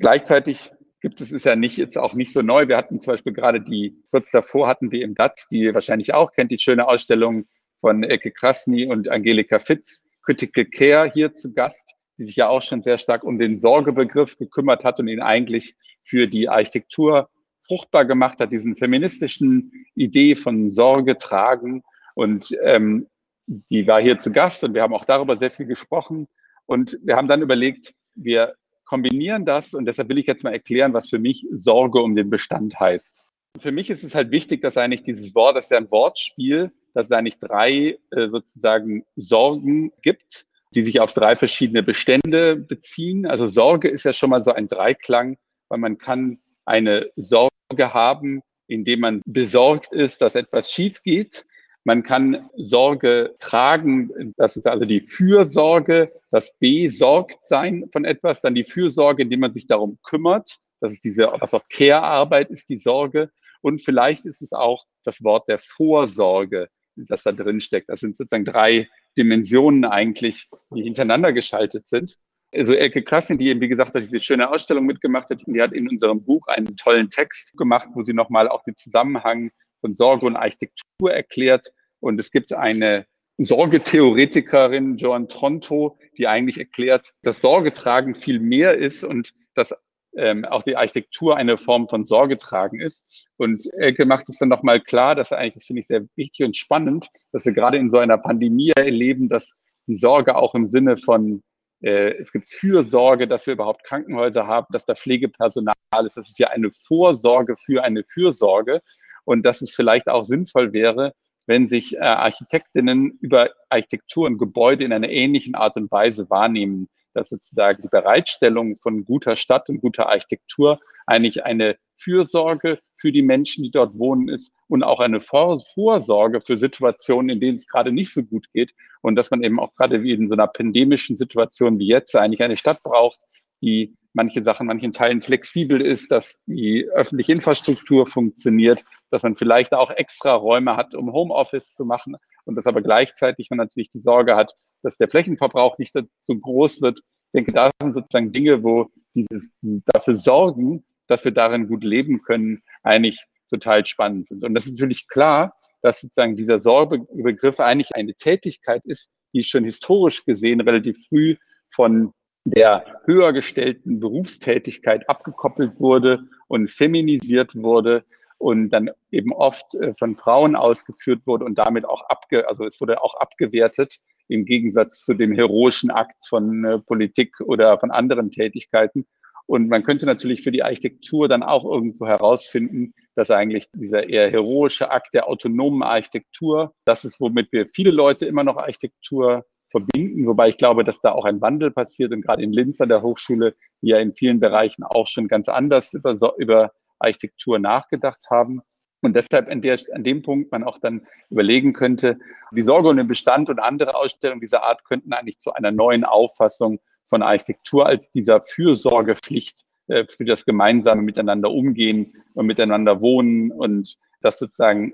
gleichzeitig 0.00 0.72
gibt 1.02 1.20
es, 1.20 1.32
ist 1.32 1.44
ja 1.44 1.56
nicht, 1.56 1.76
jetzt 1.76 1.98
auch 1.98 2.14
nicht 2.14 2.32
so 2.32 2.40
neu. 2.40 2.68
Wir 2.68 2.76
hatten 2.76 3.00
zum 3.00 3.12
Beispiel 3.12 3.32
gerade 3.32 3.60
die, 3.60 4.02
kurz 4.10 4.30
davor 4.30 4.68
hatten 4.68 4.90
wir 4.92 5.02
im 5.02 5.14
DATS, 5.14 5.48
die 5.48 5.60
ihr 5.60 5.74
wahrscheinlich 5.74 6.14
auch 6.14 6.32
kennt, 6.32 6.50
die 6.50 6.58
schöne 6.58 6.88
Ausstellung 6.88 7.46
von 7.80 8.04
Elke 8.04 8.30
Krasny 8.30 8.86
und 8.86 9.08
Angelika 9.08 9.58
Fitz, 9.58 10.02
Critical 10.24 10.64
Care 10.64 11.10
hier 11.12 11.34
zu 11.34 11.52
Gast, 11.52 11.94
die 12.18 12.26
sich 12.26 12.36
ja 12.36 12.48
auch 12.48 12.62
schon 12.62 12.82
sehr 12.82 12.98
stark 12.98 13.24
um 13.24 13.38
den 13.38 13.58
Sorgebegriff 13.58 14.38
gekümmert 14.38 14.84
hat 14.84 15.00
und 15.00 15.08
ihn 15.08 15.20
eigentlich 15.20 15.74
für 16.04 16.28
die 16.28 16.48
Architektur 16.48 17.28
fruchtbar 17.66 18.04
gemacht 18.04 18.38
hat, 18.38 18.52
diesen 18.52 18.76
feministischen 18.76 19.72
Idee 19.96 20.36
von 20.36 20.70
Sorge 20.70 21.18
tragen. 21.18 21.82
Und 22.14 22.56
ähm, 22.62 23.08
die 23.46 23.86
war 23.88 24.00
hier 24.00 24.18
zu 24.20 24.30
Gast 24.30 24.62
und 24.62 24.74
wir 24.74 24.82
haben 24.82 24.94
auch 24.94 25.04
darüber 25.04 25.36
sehr 25.36 25.50
viel 25.50 25.66
gesprochen. 25.66 26.28
Und 26.66 26.98
wir 27.02 27.16
haben 27.16 27.26
dann 27.26 27.42
überlegt, 27.42 27.92
wir 28.14 28.54
kombinieren 28.92 29.46
das 29.46 29.72
und 29.72 29.86
deshalb 29.86 30.10
will 30.10 30.18
ich 30.18 30.26
jetzt 30.26 30.44
mal 30.44 30.52
erklären, 30.52 30.92
was 30.92 31.08
für 31.08 31.18
mich 31.18 31.46
Sorge 31.50 32.02
um 32.02 32.14
den 32.14 32.28
Bestand 32.28 32.78
heißt. 32.78 33.24
Für 33.58 33.72
mich 33.72 33.88
ist 33.88 34.04
es 34.04 34.14
halt 34.14 34.30
wichtig, 34.30 34.60
dass 34.60 34.76
eigentlich 34.76 35.02
dieses 35.02 35.34
Wort, 35.34 35.56
das 35.56 35.64
ist 35.64 35.70
ja 35.70 35.78
ein 35.78 35.90
Wortspiel, 35.90 36.72
dass 36.92 37.06
es 37.06 37.12
eigentlich 37.12 37.38
drei 37.38 37.98
äh, 38.10 38.28
sozusagen 38.28 39.06
Sorgen 39.16 39.92
gibt, 40.02 40.44
die 40.74 40.82
sich 40.82 41.00
auf 41.00 41.14
drei 41.14 41.36
verschiedene 41.36 41.82
Bestände 41.82 42.54
beziehen. 42.54 43.24
Also 43.24 43.46
Sorge 43.46 43.88
ist 43.88 44.04
ja 44.04 44.12
schon 44.12 44.28
mal 44.28 44.44
so 44.44 44.52
ein 44.52 44.68
Dreiklang, 44.68 45.38
weil 45.70 45.78
man 45.78 45.96
kann 45.96 46.40
eine 46.66 47.08
Sorge 47.16 47.48
haben, 47.78 48.42
indem 48.66 49.00
man 49.00 49.22
besorgt 49.24 49.90
ist, 49.94 50.20
dass 50.20 50.34
etwas 50.34 50.70
schief 50.70 51.02
geht. 51.02 51.46
Man 51.84 52.02
kann 52.02 52.48
Sorge 52.56 53.34
tragen, 53.38 54.34
das 54.36 54.56
ist 54.56 54.66
also 54.66 54.86
die 54.86 55.00
Fürsorge, 55.00 56.12
das 56.30 56.52
Besorgtsein 56.58 57.88
von 57.92 58.04
etwas, 58.04 58.40
dann 58.40 58.54
die 58.54 58.64
Fürsorge, 58.64 59.22
indem 59.22 59.40
man 59.40 59.52
sich 59.52 59.66
darum 59.66 59.98
kümmert. 60.02 60.58
Das 60.80 60.92
ist 60.92 61.04
diese, 61.04 61.28
was 61.38 61.54
auch 61.54 61.64
Care-Arbeit 61.68 62.50
ist, 62.50 62.68
die 62.68 62.76
Sorge. 62.76 63.30
Und 63.62 63.82
vielleicht 63.82 64.24
ist 64.26 64.42
es 64.42 64.52
auch 64.52 64.84
das 65.04 65.22
Wort 65.22 65.48
der 65.48 65.58
Vorsorge, 65.58 66.68
das 66.96 67.22
da 67.22 67.32
drin 67.32 67.60
steckt. 67.60 67.88
Das 67.88 68.00
sind 68.00 68.16
sozusagen 68.16 68.44
drei 68.44 68.88
Dimensionen 69.16 69.84
eigentlich, 69.84 70.48
die 70.74 70.82
hintereinander 70.82 71.32
geschaltet 71.32 71.88
sind. 71.88 72.18
Also 72.54 72.74
Elke 72.74 73.02
Krassin, 73.02 73.38
die 73.38 73.48
eben, 73.48 73.60
wie 73.60 73.68
gesagt, 73.68 73.94
diese 73.94 74.20
schöne 74.20 74.50
Ausstellung 74.50 74.84
mitgemacht 74.84 75.30
hat, 75.30 75.42
die 75.46 75.62
hat 75.62 75.72
in 75.72 75.88
unserem 75.88 76.22
Buch 76.22 76.46
einen 76.48 76.76
tollen 76.76 77.08
Text 77.08 77.56
gemacht, 77.56 77.88
wo 77.94 78.02
sie 78.02 78.12
nochmal 78.12 78.48
auch 78.48 78.62
den 78.64 78.76
Zusammenhang 78.76 79.50
von 79.82 79.94
Sorge 79.94 80.24
und 80.24 80.36
Architektur 80.36 81.12
erklärt. 81.12 81.74
Und 82.00 82.18
es 82.18 82.30
gibt 82.30 82.54
eine 82.54 83.04
Sorgetheoretikerin, 83.36 84.96
Joan 84.96 85.28
Tronto, 85.28 85.98
die 86.16 86.26
eigentlich 86.26 86.58
erklärt, 86.58 87.12
dass 87.22 87.42
Sorgetragen 87.42 88.14
viel 88.14 88.40
mehr 88.40 88.78
ist 88.78 89.04
und 89.04 89.34
dass 89.54 89.74
ähm, 90.16 90.44
auch 90.44 90.62
die 90.62 90.76
Architektur 90.76 91.36
eine 91.36 91.56
Form 91.56 91.88
von 91.88 92.04
Sorgetragen 92.04 92.80
ist. 92.80 93.26
Und 93.36 93.66
Elke 93.74 94.06
macht 94.06 94.28
es 94.28 94.38
dann 94.38 94.48
nochmal 94.48 94.80
klar, 94.80 95.14
dass 95.14 95.32
eigentlich, 95.32 95.54
das 95.54 95.64
finde 95.64 95.80
ich 95.80 95.86
sehr 95.86 96.06
wichtig 96.16 96.46
und 96.46 96.56
spannend, 96.56 97.08
dass 97.32 97.44
wir 97.44 97.52
gerade 97.52 97.78
in 97.78 97.90
so 97.90 97.98
einer 97.98 98.18
Pandemie 98.18 98.72
erleben, 98.76 99.28
dass 99.28 99.50
die 99.86 99.94
Sorge 99.94 100.36
auch 100.36 100.54
im 100.54 100.66
Sinne 100.66 100.96
von 100.96 101.42
äh, 101.82 102.12
es 102.18 102.32
gibt 102.32 102.48
Fürsorge, 102.48 103.26
dass 103.26 103.46
wir 103.46 103.54
überhaupt 103.54 103.84
Krankenhäuser 103.84 104.46
haben, 104.46 104.66
dass 104.70 104.84
da 104.84 104.94
Pflegepersonal 104.94 105.74
ist. 106.06 106.16
Das 106.16 106.28
ist 106.28 106.38
ja 106.38 106.48
eine 106.48 106.70
Vorsorge 106.70 107.56
für 107.56 107.82
eine 107.82 108.04
Fürsorge. 108.04 108.82
Und 109.24 109.44
dass 109.44 109.62
es 109.62 109.70
vielleicht 109.70 110.08
auch 110.08 110.24
sinnvoll 110.24 110.72
wäre, 110.72 111.12
wenn 111.46 111.68
sich 111.68 111.96
äh, 111.96 112.00
Architektinnen 112.00 113.18
über 113.20 113.50
Architektur 113.68 114.26
und 114.26 114.38
Gebäude 114.38 114.84
in 114.84 114.92
einer 114.92 115.10
ähnlichen 115.10 115.54
Art 115.54 115.76
und 115.76 115.90
Weise 115.90 116.30
wahrnehmen, 116.30 116.88
dass 117.14 117.28
sozusagen 117.28 117.82
die 117.82 117.88
Bereitstellung 117.88 118.76
von 118.76 119.04
guter 119.04 119.36
Stadt 119.36 119.68
und 119.68 119.80
guter 119.80 120.08
Architektur 120.08 120.80
eigentlich 121.06 121.44
eine 121.44 121.76
Fürsorge 121.94 122.78
für 122.94 123.12
die 123.12 123.22
Menschen, 123.22 123.64
die 123.64 123.70
dort 123.70 123.98
wohnen, 123.98 124.28
ist 124.28 124.52
und 124.68 124.82
auch 124.82 125.00
eine 125.00 125.20
Vorsorge 125.20 126.40
für 126.40 126.56
Situationen, 126.56 127.28
in 127.28 127.40
denen 127.40 127.56
es 127.56 127.66
gerade 127.66 127.92
nicht 127.92 128.14
so 128.14 128.22
gut 128.22 128.46
geht 128.52 128.72
und 129.02 129.16
dass 129.16 129.30
man 129.30 129.42
eben 129.42 129.60
auch 129.60 129.74
gerade 129.74 130.02
wie 130.02 130.12
in 130.12 130.28
so 130.28 130.34
einer 130.34 130.46
pandemischen 130.46 131.16
Situation 131.16 131.78
wie 131.78 131.88
jetzt 131.88 132.16
eigentlich 132.16 132.42
eine 132.42 132.56
Stadt 132.56 132.82
braucht, 132.82 133.20
die 133.62 133.94
manche 134.12 134.42
Sachen, 134.42 134.66
manchen 134.66 134.92
Teilen 134.92 135.20
flexibel 135.20 135.80
ist, 135.80 136.12
dass 136.12 136.40
die 136.46 136.88
öffentliche 136.92 137.32
Infrastruktur 137.32 138.06
funktioniert, 138.06 138.84
dass 139.10 139.22
man 139.22 139.36
vielleicht 139.36 139.72
auch 139.72 139.90
extra 139.90 140.34
Räume 140.34 140.76
hat, 140.76 140.94
um 140.94 141.12
Homeoffice 141.12 141.72
zu 141.72 141.84
machen 141.84 142.16
und 142.44 142.56
dass 142.56 142.66
aber 142.66 142.82
gleichzeitig 142.82 143.50
man 143.50 143.58
natürlich 143.58 143.90
die 143.90 144.00
Sorge 144.00 144.36
hat, 144.36 144.54
dass 144.82 144.96
der 144.96 145.08
Flächenverbrauch 145.08 145.78
nicht 145.78 145.94
so 145.94 146.36
groß 146.36 146.82
wird. 146.82 146.98
Ich 146.98 147.32
denke, 147.34 147.52
da 147.52 147.70
sind 147.80 147.94
sozusagen 147.94 148.32
Dinge, 148.32 148.62
wo 148.62 148.90
dieses, 149.14 149.50
dafür 149.62 150.16
sorgen, 150.16 150.84
dass 151.06 151.24
wir 151.24 151.32
darin 151.32 151.68
gut 151.68 151.84
leben 151.84 152.22
können, 152.22 152.62
eigentlich 152.82 153.24
total 153.48 153.84
spannend 153.86 154.26
sind. 154.26 154.44
Und 154.44 154.54
das 154.54 154.66
ist 154.66 154.72
natürlich 154.72 155.08
klar, 155.08 155.54
dass 155.82 156.00
sozusagen 156.00 156.36
dieser 156.36 156.58
Sorgebegriff 156.58 157.60
eigentlich 157.60 157.94
eine 157.94 158.14
Tätigkeit 158.14 158.82
ist, 158.84 159.10
die 159.34 159.42
schon 159.42 159.64
historisch 159.64 160.24
gesehen 160.24 160.60
relativ 160.60 161.06
früh 161.08 161.36
von 161.70 162.12
der 162.44 163.00
höher 163.04 163.32
gestellten 163.32 164.00
Berufstätigkeit 164.00 165.08
abgekoppelt 165.08 165.80
wurde 165.80 166.24
und 166.48 166.70
feminisiert 166.70 167.54
wurde 167.54 168.04
und 168.38 168.70
dann 168.70 168.90
eben 169.10 169.32
oft 169.32 169.74
äh, 169.74 169.94
von 169.94 170.16
Frauen 170.16 170.56
ausgeführt 170.56 171.20
wurde 171.26 171.44
und 171.44 171.56
damit 171.56 171.84
auch 171.84 172.08
abge, 172.08 172.48
also 172.48 172.66
es 172.66 172.80
wurde 172.80 173.02
auch 173.02 173.14
abgewertet 173.14 173.98
im 174.28 174.44
Gegensatz 174.44 175.04
zu 175.04 175.14
dem 175.14 175.32
heroischen 175.32 175.90
Akt 175.90 176.26
von 176.28 176.64
äh, 176.64 176.78
Politik 176.78 177.40
oder 177.40 177.78
von 177.78 177.90
anderen 177.90 178.30
Tätigkeiten. 178.30 179.06
Und 179.46 179.68
man 179.68 179.82
könnte 179.82 180.06
natürlich 180.06 180.42
für 180.42 180.52
die 180.52 180.62
Architektur 180.62 181.28
dann 181.28 181.42
auch 181.42 181.64
irgendwo 181.64 182.06
herausfinden, 182.06 182.94
dass 183.14 183.30
eigentlich 183.30 183.66
dieser 183.74 184.08
eher 184.08 184.30
heroische 184.30 184.90
Akt 184.90 185.14
der 185.14 185.28
autonomen 185.28 185.82
Architektur, 185.82 186.74
das 186.84 187.04
ist, 187.04 187.20
womit 187.20 187.52
wir 187.52 187.66
viele 187.66 187.90
Leute 187.90 188.26
immer 188.26 188.44
noch 188.44 188.56
Architektur 188.56 189.44
verbinden, 189.72 190.26
wobei 190.26 190.48
ich 190.48 190.58
glaube, 190.58 190.84
dass 190.84 191.00
da 191.00 191.12
auch 191.12 191.24
ein 191.24 191.40
Wandel 191.40 191.72
passiert 191.72 192.12
und 192.12 192.22
gerade 192.22 192.42
in 192.42 192.52
Linz 192.52 192.80
an 192.80 192.88
der 192.88 193.02
Hochschule, 193.02 193.56
die 193.80 193.88
ja 193.88 193.98
in 193.98 194.14
vielen 194.14 194.38
Bereichen 194.38 194.84
auch 194.84 195.08
schon 195.08 195.26
ganz 195.26 195.48
anders 195.48 195.92
über, 195.92 196.14
über 196.38 196.72
Architektur 197.00 197.58
nachgedacht 197.58 198.26
haben. 198.30 198.62
Und 199.00 199.16
deshalb 199.16 199.50
an, 199.50 199.60
der, 199.60 199.80
an 199.92 200.04
dem 200.04 200.22
Punkt 200.22 200.52
man 200.52 200.62
auch 200.62 200.78
dann 200.78 201.04
überlegen 201.28 201.72
könnte, 201.72 202.20
die 202.52 202.62
Sorge 202.62 202.88
um 202.88 202.96
den 202.96 203.08
Bestand 203.08 203.50
und 203.50 203.58
andere 203.58 203.96
Ausstellungen 203.96 204.40
dieser 204.40 204.62
Art 204.62 204.84
könnten 204.84 205.12
eigentlich 205.12 205.40
zu 205.40 205.52
einer 205.52 205.72
neuen 205.72 206.04
Auffassung 206.04 206.78
von 207.06 207.22
Architektur 207.22 207.86
als 207.86 208.12
dieser 208.12 208.42
Fürsorgepflicht 208.42 209.64
äh, 209.88 210.06
für 210.06 210.24
das 210.24 210.44
gemeinsame 210.44 211.02
Miteinander 211.02 211.50
umgehen 211.50 212.14
und 212.34 212.46
miteinander 212.46 213.00
wohnen 213.00 213.50
und 213.50 213.98
das 214.20 214.38
sozusagen 214.38 214.92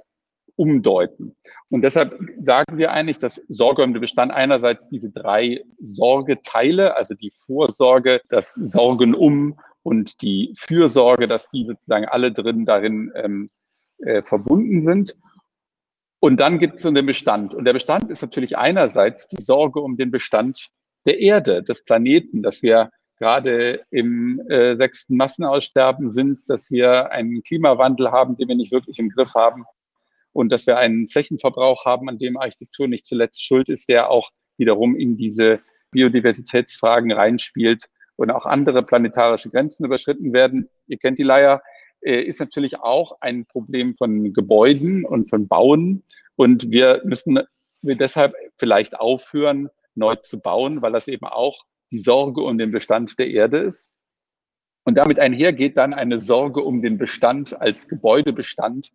umdeuten. 0.58 1.36
Und 1.70 1.82
deshalb 1.82 2.18
sagen 2.42 2.78
wir 2.78 2.90
eigentlich, 2.92 3.18
dass 3.18 3.40
Sorge 3.48 3.82
um 3.82 3.94
den 3.94 4.00
Bestand 4.00 4.32
einerseits 4.32 4.88
diese 4.88 5.10
drei 5.10 5.64
Sorgeteile, 5.80 6.96
also 6.96 7.14
die 7.14 7.30
Vorsorge, 7.30 8.20
das 8.28 8.54
Sorgen 8.54 9.14
um 9.14 9.58
und 9.82 10.20
die 10.20 10.52
Fürsorge, 10.58 11.28
dass 11.28 11.48
die 11.50 11.64
sozusagen 11.64 12.06
alle 12.06 12.32
drin 12.32 12.66
darin 12.66 13.12
ähm, 13.14 13.50
äh, 13.98 14.22
verbunden 14.22 14.80
sind. 14.80 15.16
Und 16.20 16.40
dann 16.40 16.58
gibt 16.58 16.76
es 16.76 16.82
so 16.82 16.90
den 16.90 17.06
Bestand. 17.06 17.54
Und 17.54 17.64
der 17.64 17.72
Bestand 17.72 18.10
ist 18.10 18.22
natürlich 18.22 18.58
einerseits 18.58 19.28
die 19.28 19.40
Sorge 19.40 19.80
um 19.80 19.96
den 19.96 20.10
Bestand 20.10 20.70
der 21.06 21.20
Erde, 21.20 21.62
des 21.62 21.84
Planeten, 21.84 22.42
dass 22.42 22.62
wir 22.62 22.90
gerade 23.18 23.82
im 23.90 24.40
äh, 24.48 24.76
sechsten 24.76 25.16
Massenaussterben 25.16 26.10
sind, 26.10 26.50
dass 26.50 26.70
wir 26.70 27.12
einen 27.12 27.42
Klimawandel 27.42 28.10
haben, 28.10 28.36
den 28.36 28.48
wir 28.48 28.56
nicht 28.56 28.72
wirklich 28.72 28.98
im 28.98 29.10
Griff 29.10 29.34
haben 29.34 29.64
und 30.38 30.50
dass 30.50 30.68
wir 30.68 30.78
einen 30.78 31.08
Flächenverbrauch 31.08 31.84
haben, 31.84 32.08
an 32.08 32.18
dem 32.18 32.36
Architektur 32.36 32.86
nicht 32.86 33.06
zuletzt 33.06 33.44
schuld 33.44 33.68
ist, 33.68 33.88
der 33.88 34.08
auch 34.08 34.30
wiederum 34.56 34.94
in 34.94 35.16
diese 35.16 35.58
Biodiversitätsfragen 35.90 37.10
reinspielt 37.10 37.86
und 38.14 38.30
auch 38.30 38.46
andere 38.46 38.84
planetarische 38.84 39.50
Grenzen 39.50 39.84
überschritten 39.84 40.32
werden. 40.32 40.68
Ihr 40.86 40.98
kennt 40.98 41.18
die 41.18 41.24
Leier, 41.24 41.60
äh, 42.02 42.22
ist 42.22 42.38
natürlich 42.38 42.78
auch 42.78 43.20
ein 43.20 43.46
Problem 43.46 43.96
von 43.96 44.32
Gebäuden 44.32 45.04
und 45.04 45.28
von 45.28 45.48
Bauen. 45.48 46.04
Und 46.36 46.70
wir 46.70 47.02
müssen 47.04 47.40
deshalb 47.82 48.32
vielleicht 48.58 48.96
aufhören, 48.96 49.70
neu 49.96 50.14
zu 50.14 50.38
bauen, 50.38 50.82
weil 50.82 50.92
das 50.92 51.08
eben 51.08 51.26
auch 51.26 51.64
die 51.90 51.98
Sorge 51.98 52.42
um 52.42 52.58
den 52.58 52.70
Bestand 52.70 53.18
der 53.18 53.28
Erde 53.28 53.58
ist. 53.58 53.90
Und 54.84 54.98
damit 54.98 55.18
einhergeht 55.18 55.76
dann 55.76 55.94
eine 55.94 56.20
Sorge 56.20 56.60
um 56.60 56.80
den 56.80 56.96
Bestand 56.96 57.60
als 57.60 57.88
Gebäudebestand, 57.88 58.92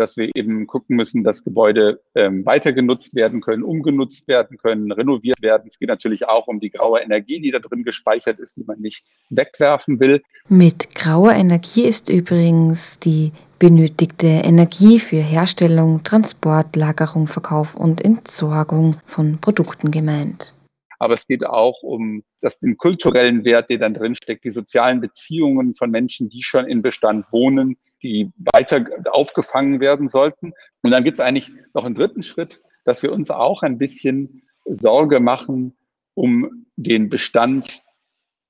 dass 0.00 0.16
wir 0.16 0.30
eben 0.34 0.66
gucken 0.66 0.96
müssen, 0.96 1.22
dass 1.22 1.44
Gebäude 1.44 2.00
ähm, 2.14 2.44
weiter 2.46 2.72
genutzt 2.72 3.14
werden 3.14 3.40
können, 3.40 3.62
umgenutzt 3.62 4.26
werden 4.26 4.56
können, 4.56 4.90
renoviert 4.90 5.42
werden. 5.42 5.68
Es 5.68 5.78
geht 5.78 5.88
natürlich 5.88 6.26
auch 6.26 6.46
um 6.46 6.58
die 6.58 6.70
graue 6.70 7.00
Energie, 7.00 7.40
die 7.40 7.50
da 7.50 7.58
drin 7.58 7.84
gespeichert 7.84 8.40
ist, 8.40 8.56
die 8.56 8.64
man 8.64 8.80
nicht 8.80 9.04
wegwerfen 9.28 10.00
will. 10.00 10.22
Mit 10.48 10.94
grauer 10.94 11.32
Energie 11.32 11.84
ist 11.84 12.08
übrigens 12.08 12.98
die 12.98 13.32
benötigte 13.58 14.26
Energie 14.26 14.98
für 14.98 15.20
Herstellung, 15.20 16.02
Transport, 16.02 16.74
Lagerung, 16.76 17.26
Verkauf 17.26 17.74
und 17.74 18.02
Entsorgung 18.02 18.96
von 19.04 19.38
Produkten 19.38 19.90
gemeint. 19.90 20.54
Aber 20.98 21.14
es 21.14 21.26
geht 21.26 21.46
auch 21.46 21.82
um 21.82 22.22
das, 22.40 22.58
den 22.58 22.78
kulturellen 22.78 23.44
Wert, 23.44 23.68
der 23.68 23.78
dann 23.78 23.94
drinsteckt, 23.94 24.44
die 24.44 24.50
sozialen 24.50 25.00
Beziehungen 25.00 25.74
von 25.74 25.90
Menschen, 25.90 26.30
die 26.30 26.42
schon 26.42 26.66
in 26.66 26.80
Bestand 26.82 27.26
wohnen, 27.32 27.76
die 28.02 28.30
weiter 28.52 28.84
aufgefangen 29.10 29.80
werden 29.80 30.08
sollten. 30.08 30.52
Und 30.82 30.90
dann 30.90 31.04
gibt 31.04 31.18
es 31.18 31.24
eigentlich 31.24 31.50
noch 31.74 31.84
einen 31.84 31.94
dritten 31.94 32.22
Schritt, 32.22 32.62
dass 32.84 33.02
wir 33.02 33.12
uns 33.12 33.30
auch 33.30 33.62
ein 33.62 33.78
bisschen 33.78 34.42
Sorge 34.64 35.20
machen 35.20 35.76
um 36.14 36.66
den 36.76 37.08
Bestand 37.08 37.82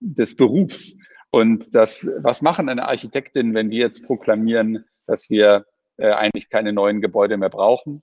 des 0.01 0.37
Berufs. 0.37 0.95
Und 1.31 1.75
das, 1.75 2.09
was 2.19 2.43
machen 2.43 2.69
eine 2.69 2.89
Architektin, 2.89 3.55
wenn 3.55 3.71
wir 3.71 3.79
jetzt 3.79 4.03
proklamieren, 4.05 4.85
dass 5.07 5.31
wir 5.31 5.67
äh, 5.97 6.11
eigentlich 6.11 6.49
keine 6.49 6.73
neuen 6.73 7.01
Gebäude 7.01 7.37
mehr 7.37 7.51
brauchen? 7.51 8.03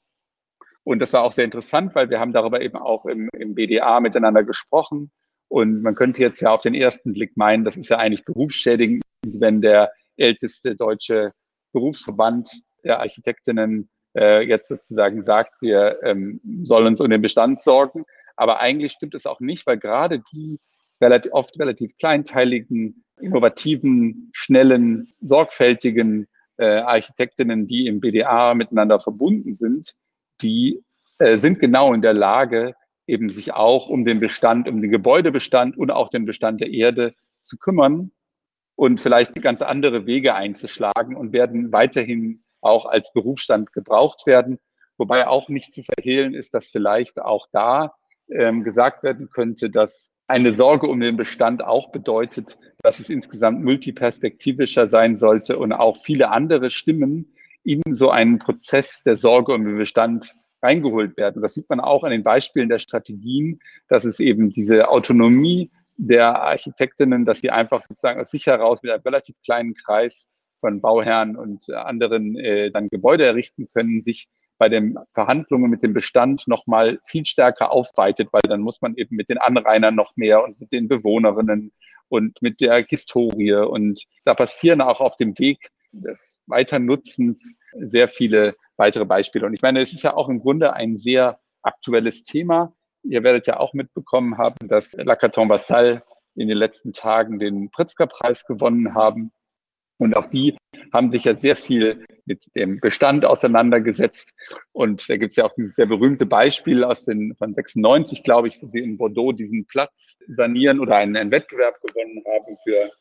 Und 0.84 1.00
das 1.00 1.12
war 1.12 1.24
auch 1.24 1.34
sehr 1.34 1.44
interessant, 1.44 1.96
weil 1.96 2.10
wir 2.10 2.20
haben 2.20 2.32
darüber 2.32 2.62
eben 2.62 2.78
auch 2.78 3.06
im, 3.06 3.30
im 3.38 3.56
BDA 3.56 4.00
miteinander 4.00 4.44
gesprochen. 4.44 5.12
Und 5.50 5.82
man 5.82 5.96
könnte 5.96 6.22
jetzt 6.22 6.42
ja 6.42 6.52
auf 6.52 6.62
den 6.62 6.74
ersten 6.74 7.14
Blick 7.14 7.36
meinen, 7.36 7.66
das 7.66 7.76
ist 7.76 7.90
ja 7.90 7.98
eigentlich 7.98 8.24
berufsschädigend, 8.24 9.04
wenn 9.40 9.62
der 9.62 9.92
älteste 10.18 10.76
deutsche 10.76 11.32
Berufsverband 11.74 12.50
der 12.84 13.00
Architektinnen 13.00 13.90
äh, 14.18 14.42
jetzt 14.48 14.70
sozusagen 14.70 15.22
sagt, 15.24 15.62
wir 15.62 16.00
ähm, 16.04 16.42
sollen 16.64 16.88
uns 16.88 17.02
um 17.02 17.10
den 17.10 17.22
Bestand 17.22 17.62
sorgen. 17.62 18.06
Aber 18.36 18.60
eigentlich 18.60 18.94
stimmt 18.94 19.16
es 19.16 19.26
auch 19.26 19.40
nicht, 19.40 19.66
weil 19.68 19.78
gerade 19.78 20.22
die 20.32 20.60
relativ, 21.02 21.32
oft 21.34 21.60
relativ 21.60 21.96
kleinteiligen, 21.98 23.04
innovativen, 23.20 24.30
schnellen, 24.34 25.10
sorgfältigen 25.22 26.28
äh, 26.58 26.80
Architektinnen, 26.80 27.68
die 27.68 27.88
im 27.88 28.00
BDA 28.00 28.54
miteinander 28.54 29.00
verbunden 29.00 29.54
sind, 29.54 29.94
die 30.42 30.84
äh, 31.20 31.38
sind 31.38 31.60
genau 31.60 31.94
in 31.94 32.02
der 32.02 32.14
Lage, 32.14 32.76
eben 33.08 33.30
sich 33.30 33.54
auch 33.54 33.90
um 33.90 34.06
den 34.06 34.20
Bestand, 34.20 34.68
um 34.68 34.82
den 34.82 34.92
Gebäudebestand 34.92 35.78
und 35.78 35.92
auch 35.92 36.10
den 36.10 36.26
Bestand 36.26 36.62
der 36.62 36.72
Erde 36.72 37.14
zu 37.42 37.58
kümmern 37.58 38.12
und 38.78 39.02
vielleicht 39.02 39.34
ganz 39.42 39.62
andere 39.62 40.06
Wege 40.06 40.36
einzuschlagen 40.36 41.16
und 41.16 41.34
werden 41.34 41.72
weiterhin 41.74 42.44
auch 42.62 42.86
als 42.86 43.12
Berufsstand 43.12 43.74
gebraucht 43.74 44.28
werden. 44.28 44.60
Wobei 44.98 45.28
auch 45.28 45.50
nicht 45.50 45.74
zu 45.74 45.82
verhehlen 45.84 46.36
ist, 46.36 46.54
dass 46.54 46.68
vielleicht 46.68 47.20
auch 47.20 47.48
da 47.52 47.96
ähm, 48.30 48.64
gesagt 48.64 49.04
werden 49.04 49.30
könnte, 49.32 49.72
dass 49.72 50.12
eine 50.28 50.52
Sorge 50.52 50.88
um 50.88 51.00
den 51.00 51.18
Bestand 51.18 51.64
auch 51.64 51.92
bedeutet, 51.92 52.58
dass 52.84 53.00
es 53.00 53.10
insgesamt 53.10 53.64
multiperspektivischer 53.64 54.88
sein 54.88 55.18
sollte 55.18 55.58
und 55.58 55.74
auch 55.74 55.98
viele 55.98 56.30
andere 56.30 56.70
Stimmen 56.70 57.34
in 57.64 57.82
so 57.92 58.12
einen 58.12 58.38
Prozess 58.38 59.02
der 59.04 59.16
Sorge 59.16 59.54
um 59.54 59.66
den 59.66 59.78
Bestand 59.78 60.36
reingeholt 60.62 61.18
werden. 61.18 61.42
Das 61.42 61.56
sieht 61.56 61.70
man 61.70 61.80
auch 61.80 62.04
an 62.04 62.12
den 62.12 62.24
Beispielen 62.24 62.70
der 62.70 62.80
Strategien, 62.80 63.60
dass 63.88 64.06
es 64.06 64.20
eben 64.20 64.52
diese 64.52 64.90
Autonomie 64.90 65.72
der 65.98 66.42
Architektinnen, 66.42 67.26
dass 67.26 67.42
sie 67.42 67.50
einfach 67.50 67.82
sozusagen 67.82 68.22
aus 68.22 68.30
sich 68.30 68.46
heraus 68.46 68.82
mit 68.84 68.92
einem 68.92 69.02
relativ 69.02 69.36
kleinen 69.44 69.74
Kreis 69.74 70.28
von 70.60 70.82
Bauherren 70.82 71.36
und 71.36 71.70
anderen 71.72 72.38
äh, 72.38 72.72
dann 72.72 72.90
Gebäude 72.90 73.26
errichten 73.26 73.68
können, 73.74 74.02
sich 74.02 74.28
bei 74.58 74.70
den 74.70 74.98
Verhandlungen 75.14 75.70
mit 75.70 75.84
dem 75.84 75.94
Bestand 75.94 76.48
nochmal 76.48 77.00
viel 77.06 77.26
stärker 77.26 77.72
aufweitet, 77.72 78.30
weil 78.32 78.42
dann 78.48 78.62
muss 78.62 78.82
man 78.82 78.96
eben 78.96 79.16
mit 79.16 79.30
den 79.30 79.38
Anrainern 79.38 79.96
noch 79.96 80.16
mehr 80.16 80.44
und 80.44 80.60
mit 80.60 80.72
den 80.72 80.88
Bewohnerinnen 80.88 81.72
und 82.10 82.42
mit 82.42 82.60
der 82.60 82.84
Historie. 82.88 83.54
Und 83.54 84.04
da 84.26 84.34
passieren 84.34 84.82
auch 84.82 85.00
auf 85.00 85.16
dem 85.18 85.38
Weg 85.38 85.70
des 85.92 86.40
Weiternutzens 86.48 87.56
sehr 87.80 88.08
viele 88.08 88.56
weitere 88.78 89.06
Beispiele. 89.06 89.46
Und 89.46 89.54
ich 89.54 89.62
meine, 89.62 89.82
es 89.82 89.94
ist 89.94 90.04
ja 90.04 90.16
auch 90.16 90.30
im 90.30 90.40
Grunde 90.40 90.74
ein 90.74 90.98
sehr 90.98 91.40
aktuelles 91.62 92.24
Thema. 92.24 92.74
Ihr 93.04 93.24
werdet 93.24 93.48
ja 93.48 93.60
auch 93.60 93.74
mitbekommen 93.74 94.38
haben, 94.38 94.68
dass 94.68 94.94
Lacaton 94.94 95.50
Vassal 95.50 96.04
in 96.36 96.48
den 96.48 96.58
letzten 96.58 96.94
Tagen 96.94 97.40
den 97.40 97.70
Pritzker-Preis 97.72 98.46
gewonnen 98.46 98.94
haben. 98.94 99.32
Und 99.98 100.16
auch 100.16 100.28
die 100.28 100.56
haben 100.94 101.12
sich 101.12 101.24
ja 101.24 101.34
sehr 101.34 101.56
viel 101.56 102.06
mit 102.26 102.46
dem 102.56 102.80
Bestand 102.80 103.26
auseinandergesetzt. 103.26 104.34
Und 104.72 105.10
da 105.10 105.18
gibt 105.18 105.32
es 105.32 105.38
ja 105.38 105.46
auch 105.46 105.54
dieses 105.56 105.76
sehr 105.76 105.88
berühmte 105.88 106.26
Beispiel 106.26 106.84
aus 106.84 107.06
den 107.06 107.36
von 107.36 107.54
96, 107.54 108.24
glaube 108.24 108.48
ich, 108.48 108.62
wo 108.62 108.68
sie 108.68 108.82
in 108.82 108.98
Bordeaux 108.98 109.32
diesen 109.32 109.66
Platz 109.66 110.18
sanieren 110.28 110.80
oder 110.80 110.98
einen, 110.98 111.18
einen 111.18 111.32
Wettbewerb 111.32 111.82
gewonnen 111.82 112.24
haben 112.32 112.56
für 112.64 112.92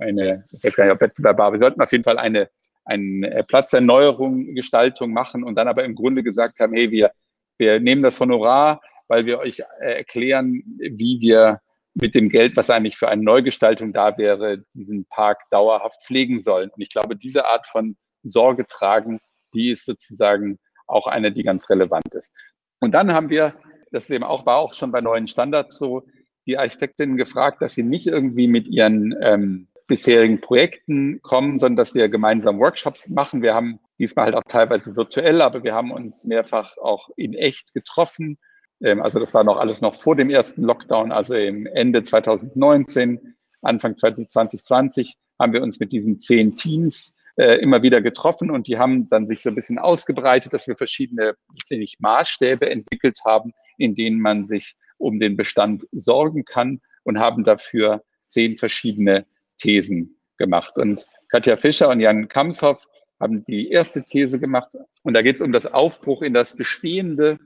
eine, 0.00 0.44
ich 0.52 0.64
weiß 0.64 0.76
gar 0.76 0.84
nicht, 0.84 0.94
ob 0.94 1.00
Wettbewerb 1.00 1.38
war, 1.38 1.52
wir 1.52 1.58
sollten 1.58 1.82
auf 1.82 1.92
jeden 1.92 2.04
Fall 2.04 2.18
eine, 2.18 2.48
eine 2.84 3.44
Platzerneuerung, 3.46 4.54
Gestaltung 4.54 5.12
machen 5.12 5.44
und 5.44 5.56
dann 5.56 5.68
aber 5.68 5.84
im 5.84 5.94
Grunde 5.94 6.22
gesagt 6.22 6.60
haben, 6.60 6.72
hey, 6.72 6.90
wir, 6.90 7.10
wir 7.58 7.80
nehmen 7.80 8.02
das 8.02 8.18
Honorar, 8.20 8.80
weil 9.08 9.26
wir 9.26 9.38
euch 9.38 9.60
äh, 9.80 9.94
erklären, 9.96 10.62
wie 10.78 11.20
wir 11.20 11.60
mit 11.94 12.14
dem 12.14 12.28
Geld, 12.28 12.56
was 12.56 12.70
eigentlich 12.70 12.96
für 12.96 13.08
eine 13.08 13.22
Neugestaltung 13.22 13.92
da 13.92 14.16
wäre, 14.16 14.64
diesen 14.74 15.04
Park 15.06 15.42
dauerhaft 15.50 16.02
pflegen 16.04 16.38
sollen. 16.38 16.70
Und 16.70 16.80
ich 16.80 16.90
glaube, 16.90 17.16
diese 17.16 17.46
Art 17.46 17.66
von 17.66 17.96
Sorge 18.22 18.66
tragen, 18.66 19.20
die 19.54 19.70
ist 19.70 19.84
sozusagen 19.84 20.58
auch 20.86 21.06
eine, 21.06 21.32
die 21.32 21.42
ganz 21.42 21.68
relevant 21.68 22.14
ist. 22.14 22.32
Und 22.80 22.92
dann 22.92 23.12
haben 23.12 23.30
wir, 23.30 23.54
das 23.90 24.08
eben 24.10 24.24
auch, 24.24 24.46
war 24.46 24.58
auch 24.58 24.74
schon 24.74 24.92
bei 24.92 25.00
neuen 25.00 25.26
Standards 25.26 25.78
so, 25.78 26.06
die 26.46 26.56
Architektinnen 26.56 27.16
gefragt, 27.16 27.60
dass 27.60 27.74
sie 27.74 27.82
nicht 27.82 28.06
irgendwie 28.06 28.48
mit 28.48 28.68
ihren 28.68 29.14
ähm, 29.20 29.68
bisherigen 29.86 30.40
Projekten 30.40 31.20
kommen, 31.22 31.58
sondern 31.58 31.76
dass 31.76 31.94
wir 31.94 32.08
gemeinsam 32.08 32.58
Workshops 32.58 33.08
machen. 33.08 33.42
Wir 33.42 33.54
haben 33.54 33.80
diesmal 33.98 34.26
halt 34.26 34.36
auch 34.36 34.44
teilweise 34.46 34.94
virtuell, 34.94 35.42
aber 35.42 35.64
wir 35.64 35.74
haben 35.74 35.90
uns 35.90 36.24
mehrfach 36.24 36.76
auch 36.78 37.10
in 37.16 37.34
echt 37.34 37.74
getroffen 37.74 38.38
also 38.80 39.18
das 39.18 39.34
war 39.34 39.44
noch 39.44 39.56
alles 39.56 39.80
noch 39.80 39.94
vor 39.94 40.16
dem 40.16 40.30
ersten 40.30 40.62
Lockdown, 40.62 41.12
also 41.12 41.34
im 41.34 41.66
Ende 41.66 42.02
2019, 42.02 43.34
Anfang 43.62 43.96
2020 43.96 45.14
haben 45.38 45.52
wir 45.52 45.62
uns 45.62 45.80
mit 45.80 45.92
diesen 45.92 46.20
zehn 46.20 46.54
Teams 46.54 47.12
äh, 47.36 47.54
immer 47.60 47.82
wieder 47.82 48.00
getroffen 48.00 48.50
und 48.50 48.66
die 48.66 48.78
haben 48.78 49.08
dann 49.08 49.26
sich 49.26 49.42
so 49.42 49.48
ein 49.50 49.54
bisschen 49.54 49.78
ausgebreitet, 49.78 50.52
dass 50.52 50.66
wir 50.66 50.76
verschiedene 50.76 51.34
letztendlich 51.54 51.96
Maßstäbe 52.00 52.68
entwickelt 52.68 53.20
haben, 53.24 53.52
in 53.76 53.94
denen 53.94 54.20
man 54.20 54.44
sich 54.44 54.76
um 54.96 55.20
den 55.20 55.36
Bestand 55.36 55.86
sorgen 55.92 56.44
kann 56.44 56.80
und 57.04 57.18
haben 57.18 57.44
dafür 57.44 58.02
zehn 58.26 58.58
verschiedene 58.58 59.26
Thesen 59.58 60.20
gemacht. 60.36 60.78
Und 60.78 61.06
Katja 61.28 61.56
Fischer 61.56 61.88
und 61.88 62.00
Jan 62.00 62.28
Kamshoff 62.28 62.86
haben 63.20 63.44
die 63.44 63.70
erste 63.70 64.04
These 64.04 64.38
gemacht. 64.38 64.70
Und 65.02 65.14
da 65.14 65.22
geht 65.22 65.36
es 65.36 65.42
um 65.42 65.52
das 65.52 65.66
Aufbruch 65.66 66.22
in 66.22 66.34
das 66.34 66.54
Bestehende 66.54 67.38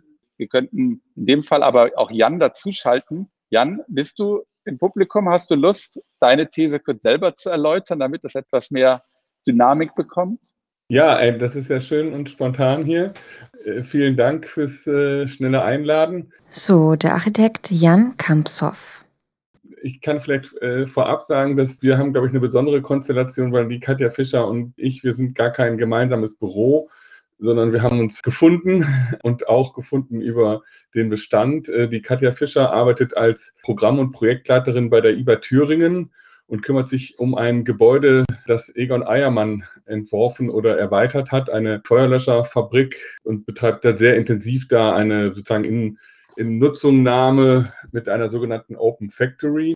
wir 0.43 0.49
könnten 0.49 1.01
in 1.15 1.27
dem 1.27 1.43
Fall 1.45 1.63
aber 1.63 1.93
auch 1.95 2.11
Jan 2.11 2.41
dazuschalten. 2.41 3.31
Jan, 3.51 3.81
bist 3.87 4.19
du 4.19 4.43
im 4.65 4.77
Publikum? 4.77 5.29
Hast 5.29 5.53
du 5.53 5.55
Lust, 5.55 6.03
deine 6.19 6.51
These 6.51 6.81
kurz 6.81 7.03
selber 7.03 7.37
zu 7.37 7.49
erläutern, 7.49 8.01
damit 8.01 8.25
es 8.25 8.35
etwas 8.35 8.73
mehr 8.73 9.05
Dynamik 9.47 9.95
bekommt? 9.95 10.41
Ja, 10.89 11.25
das 11.31 11.55
ist 11.55 11.71
ja 11.71 11.81
schön 11.81 12.13
und 12.13 12.29
spontan 12.29 12.85
hier. 12.85 13.15
Äh, 13.65 13.85
vielen 13.85 14.17
Dank 14.17 14.49
fürs 14.49 14.85
äh, 14.89 15.29
schnelle 15.29 15.63
Einladen. 15.63 16.33
So, 16.49 16.97
der 16.97 17.15
Architekt 17.15 17.71
Jan 17.71 18.17
Kampsow. 18.17 19.05
Ich 19.85 20.01
kann 20.01 20.21
vielleicht 20.21 20.53
äh, 20.61 20.89
vorab 20.89 21.23
sagen, 21.23 21.57
dass 21.57 21.81
wir 21.83 21.99
haben, 21.99 22.13
glaube 22.13 22.27
ich, 22.27 22.33
eine 22.33 22.41
besondere 22.41 22.83
Konstellation, 22.83 23.53
weil 23.53 23.69
die 23.69 23.79
Katja 23.79 24.11
Fischer 24.11 24.49
und 24.49 24.75
ich, 24.77 25.05
wir 25.05 25.15
sind 25.15 25.37
gar 25.37 25.53
kein 25.53 25.79
gemeinsames 25.79 26.37
Büro, 26.37 26.91
sondern 27.43 27.73
wir 27.73 27.83
haben 27.83 28.01
uns 28.01 28.23
gefunden 28.23 28.87
und 29.23 29.49
auch 29.49 29.75
gefunden 29.75 30.21
über 30.21 30.63
den 30.95 31.11
Bestand. 31.11 31.69
Äh, 31.69 31.89
die 31.89 32.01
Katja 32.01 32.33
Fischer 32.33 32.73
arbeitet 32.73 33.17
als 33.17 33.55
Programm- 33.63 33.99
und 33.99 34.13
Projektleiterin 34.13 34.91
bei 34.91 35.01
der 35.01 35.17
IBA 35.17 35.37
Thüringen 35.37 36.13
und 36.47 36.63
kümmert 36.63 36.89
sich 36.89 37.19
um 37.19 37.35
ein 37.35 37.65
Gebäude, 37.65 38.25
das 38.47 38.71
Egon 38.75 39.03
Eiermann 39.03 39.65
entworfen 39.87 40.51
oder 40.51 40.79
erweitert 40.79 41.33
hat, 41.33 41.51
eine 41.51 41.83
Feuerlöscherfabrik 41.85 42.97
und 43.25 43.47
betreibt 43.47 43.85
da 43.85 43.97
sehr 43.97 44.17
intensiv 44.17 44.69
da 44.69 44.95
eine 44.95 45.35
sozusagen 45.35 45.65
in, 45.65 45.99
in 46.37 46.59
Nutzungnahme 46.59 47.73
mit 47.91 48.09
einer 48.09 48.31
sogenannten 48.31 48.77
Open 48.77 49.11
Factory. 49.11 49.75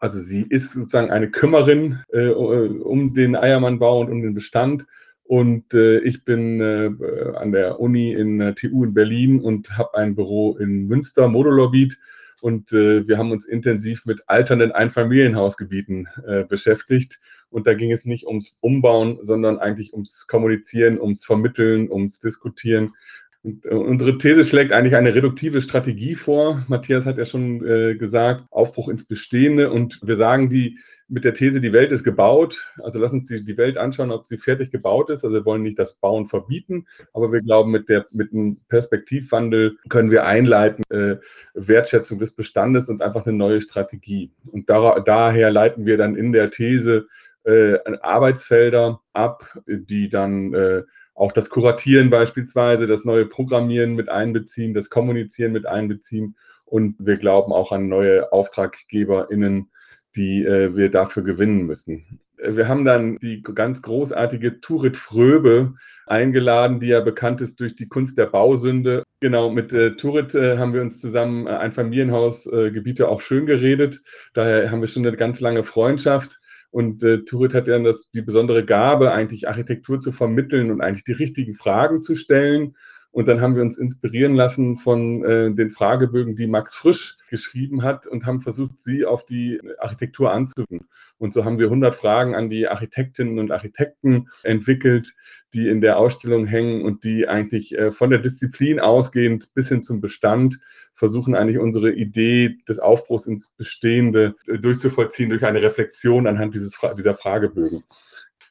Also 0.00 0.20
sie 0.20 0.42
ist 0.42 0.72
sozusagen 0.72 1.10
eine 1.10 1.30
Kümmerin 1.30 2.00
äh, 2.12 2.28
um 2.28 3.14
den 3.14 3.34
Eiermannbau 3.34 4.00
und 4.00 4.10
um 4.10 4.22
den 4.22 4.34
Bestand 4.34 4.84
und 5.28 5.74
äh, 5.74 5.98
ich 5.98 6.24
bin 6.24 6.58
äh, 6.62 6.90
an 7.36 7.52
der 7.52 7.80
Uni 7.80 8.14
in 8.14 8.38
der 8.38 8.54
TU 8.54 8.82
in 8.82 8.94
Berlin 8.94 9.42
und 9.42 9.76
habe 9.76 9.94
ein 9.94 10.14
Büro 10.14 10.56
in 10.56 10.86
Münster, 10.86 11.28
Modulorbit. 11.28 11.98
Und 12.40 12.72
äh, 12.72 13.06
wir 13.06 13.18
haben 13.18 13.30
uns 13.30 13.44
intensiv 13.44 14.06
mit 14.06 14.22
alternden 14.26 14.72
Einfamilienhausgebieten 14.72 16.08
äh, 16.26 16.44
beschäftigt. 16.44 17.20
Und 17.50 17.66
da 17.66 17.74
ging 17.74 17.92
es 17.92 18.06
nicht 18.06 18.26
ums 18.26 18.56
Umbauen, 18.60 19.18
sondern 19.20 19.58
eigentlich 19.58 19.92
ums 19.92 20.26
Kommunizieren, 20.28 20.98
ums 20.98 21.26
Vermitteln, 21.26 21.90
ums 21.90 22.20
Diskutieren. 22.20 22.94
Und, 23.42 23.64
äh, 23.64 23.74
unsere 23.74 24.18
These 24.18 24.44
schlägt 24.44 24.72
eigentlich 24.72 24.96
eine 24.96 25.14
reduktive 25.14 25.62
Strategie 25.62 26.14
vor. 26.14 26.64
Matthias 26.68 27.04
hat 27.04 27.18
ja 27.18 27.26
schon 27.26 27.66
äh, 27.66 27.94
gesagt, 27.94 28.44
Aufbruch 28.50 28.88
ins 28.88 29.04
Bestehende. 29.04 29.70
Und 29.70 30.00
wir 30.02 30.16
sagen 30.16 30.50
die 30.50 30.78
mit 31.08 31.24
der 31.24 31.32
These, 31.32 31.60
die 31.60 31.72
Welt 31.72 31.90
ist 31.90 32.04
gebaut. 32.04 32.70
Also 32.82 32.98
lass 32.98 33.12
uns 33.12 33.26
die, 33.26 33.42
die 33.42 33.56
Welt 33.56 33.78
anschauen, 33.78 34.10
ob 34.10 34.26
sie 34.26 34.36
fertig 34.36 34.70
gebaut 34.70 35.08
ist. 35.08 35.24
Also 35.24 35.34
wir 35.34 35.44
wollen 35.46 35.62
nicht 35.62 35.78
das 35.78 35.94
Bauen 35.94 36.28
verbieten, 36.28 36.86
aber 37.14 37.32
wir 37.32 37.40
glauben, 37.40 37.70
mit, 37.70 37.88
der, 37.88 38.06
mit 38.10 38.32
einem 38.32 38.58
Perspektivwandel 38.68 39.78
können 39.88 40.10
wir 40.10 40.26
einleiten, 40.26 40.84
äh, 40.90 41.16
Wertschätzung 41.54 42.18
des 42.18 42.32
Bestandes 42.32 42.88
und 42.90 43.00
einfach 43.02 43.26
eine 43.26 43.36
neue 43.36 43.62
Strategie. 43.62 44.32
Und 44.46 44.68
da, 44.68 45.00
daher 45.00 45.50
leiten 45.50 45.86
wir 45.86 45.96
dann 45.96 46.14
in 46.14 46.32
der 46.32 46.50
These 46.50 47.08
äh, 47.44 47.78
Arbeitsfelder 48.02 49.00
ab, 49.14 49.58
die 49.66 50.10
dann 50.10 50.52
äh, 50.52 50.82
auch 51.18 51.32
das 51.32 51.50
Kuratieren 51.50 52.10
beispielsweise, 52.10 52.86
das 52.86 53.04
neue 53.04 53.26
Programmieren 53.26 53.94
mit 53.94 54.08
einbeziehen, 54.08 54.72
das 54.72 54.88
Kommunizieren 54.88 55.52
mit 55.52 55.66
einbeziehen. 55.66 56.36
Und 56.64 56.94
wir 56.98 57.16
glauben 57.16 57.52
auch 57.52 57.72
an 57.72 57.88
neue 57.88 58.32
AuftraggeberInnen, 58.32 59.70
die 60.14 60.44
äh, 60.44 60.76
wir 60.76 60.90
dafür 60.90 61.24
gewinnen 61.24 61.66
müssen. 61.66 62.20
Wir 62.36 62.68
haben 62.68 62.84
dann 62.84 63.16
die 63.18 63.42
ganz 63.42 63.82
großartige 63.82 64.60
Turit 64.60 64.96
Fröbe 64.96 65.74
eingeladen, 66.06 66.78
die 66.78 66.86
ja 66.86 67.00
bekannt 67.00 67.40
ist 67.40 67.58
durch 67.58 67.74
die 67.74 67.88
Kunst 67.88 68.16
der 68.16 68.26
Bausünde. 68.26 69.02
Genau, 69.20 69.50
mit 69.50 69.72
äh, 69.72 69.96
Turit 69.96 70.36
äh, 70.36 70.56
haben 70.56 70.72
wir 70.72 70.82
uns 70.82 71.00
zusammen 71.00 71.48
äh, 71.48 71.50
ein 71.50 71.72
Familienhausgebiete 71.72 73.02
äh, 73.02 73.06
auch 73.06 73.22
schön 73.22 73.46
geredet. 73.46 74.02
Daher 74.34 74.70
haben 74.70 74.80
wir 74.80 74.88
schon 74.88 75.04
eine 75.04 75.16
ganz 75.16 75.40
lange 75.40 75.64
Freundschaft. 75.64 76.38
Und 76.70 77.02
äh, 77.02 77.24
Turit 77.24 77.54
hat 77.54 77.66
ja 77.66 77.78
das, 77.78 78.10
die 78.12 78.22
besondere 78.22 78.64
Gabe, 78.64 79.12
eigentlich 79.12 79.48
Architektur 79.48 80.00
zu 80.00 80.12
vermitteln 80.12 80.70
und 80.70 80.80
eigentlich 80.80 81.04
die 81.04 81.12
richtigen 81.12 81.54
Fragen 81.54 82.02
zu 82.02 82.14
stellen 82.14 82.74
und 83.10 83.26
dann 83.26 83.40
haben 83.40 83.56
wir 83.56 83.62
uns 83.62 83.78
inspirieren 83.78 84.34
lassen 84.34 84.76
von 84.78 85.24
äh, 85.24 85.52
den 85.52 85.70
Fragebögen, 85.70 86.36
die 86.36 86.46
Max 86.46 86.74
Frisch 86.74 87.16
geschrieben 87.30 87.82
hat 87.82 88.06
und 88.06 88.26
haben 88.26 88.42
versucht, 88.42 88.78
sie 88.82 89.06
auf 89.06 89.24
die 89.24 89.60
Architektur 89.78 90.30
anzuwenden. 90.30 90.88
Und 91.16 91.32
so 91.32 91.44
haben 91.44 91.58
wir 91.58 91.66
100 91.66 91.94
Fragen 91.94 92.34
an 92.34 92.50
die 92.50 92.68
Architektinnen 92.68 93.38
und 93.38 93.50
Architekten 93.50 94.28
entwickelt, 94.42 95.14
die 95.54 95.68
in 95.68 95.80
der 95.80 95.98
Ausstellung 95.98 96.46
hängen 96.46 96.82
und 96.82 97.02
die 97.02 97.26
eigentlich 97.26 97.76
äh, 97.76 97.92
von 97.92 98.10
der 98.10 98.18
Disziplin 98.18 98.78
ausgehend 98.78 99.52
bis 99.54 99.68
hin 99.68 99.82
zum 99.82 100.00
Bestand 100.00 100.60
versuchen 100.98 101.34
eigentlich 101.34 101.58
unsere 101.58 101.92
Idee 101.92 102.56
des 102.68 102.80
Aufbruchs 102.80 103.26
ins 103.26 103.48
Bestehende 103.56 104.34
äh, 104.46 104.58
durchzuvollziehen 104.58 105.30
durch 105.30 105.44
eine 105.44 105.62
Reflexion 105.62 106.26
anhand 106.26 106.54
dieses, 106.54 106.72
dieser 106.98 107.14
Fragebögen. 107.14 107.84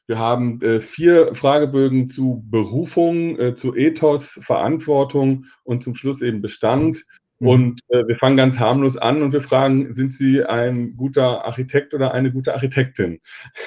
Wir 0.06 0.18
haben 0.18 0.62
äh, 0.62 0.80
vier 0.80 1.34
Fragebögen 1.34 2.08
zu 2.08 2.42
Berufung, 2.50 3.38
äh, 3.38 3.54
zu 3.54 3.76
Ethos, 3.76 4.40
Verantwortung 4.42 5.44
und 5.64 5.84
zum 5.84 5.94
Schluss 5.94 6.22
eben 6.22 6.40
Bestand. 6.40 7.04
Mhm. 7.38 7.48
Und 7.48 7.80
äh, 7.88 8.06
wir 8.06 8.16
fangen 8.16 8.38
ganz 8.38 8.58
harmlos 8.58 8.96
an 8.96 9.22
und 9.22 9.34
wir 9.34 9.42
fragen, 9.42 9.92
sind 9.92 10.14
Sie 10.14 10.42
ein 10.42 10.96
guter 10.96 11.44
Architekt 11.44 11.92
oder 11.92 12.14
eine 12.14 12.32
gute 12.32 12.54
Architektin? 12.54 13.20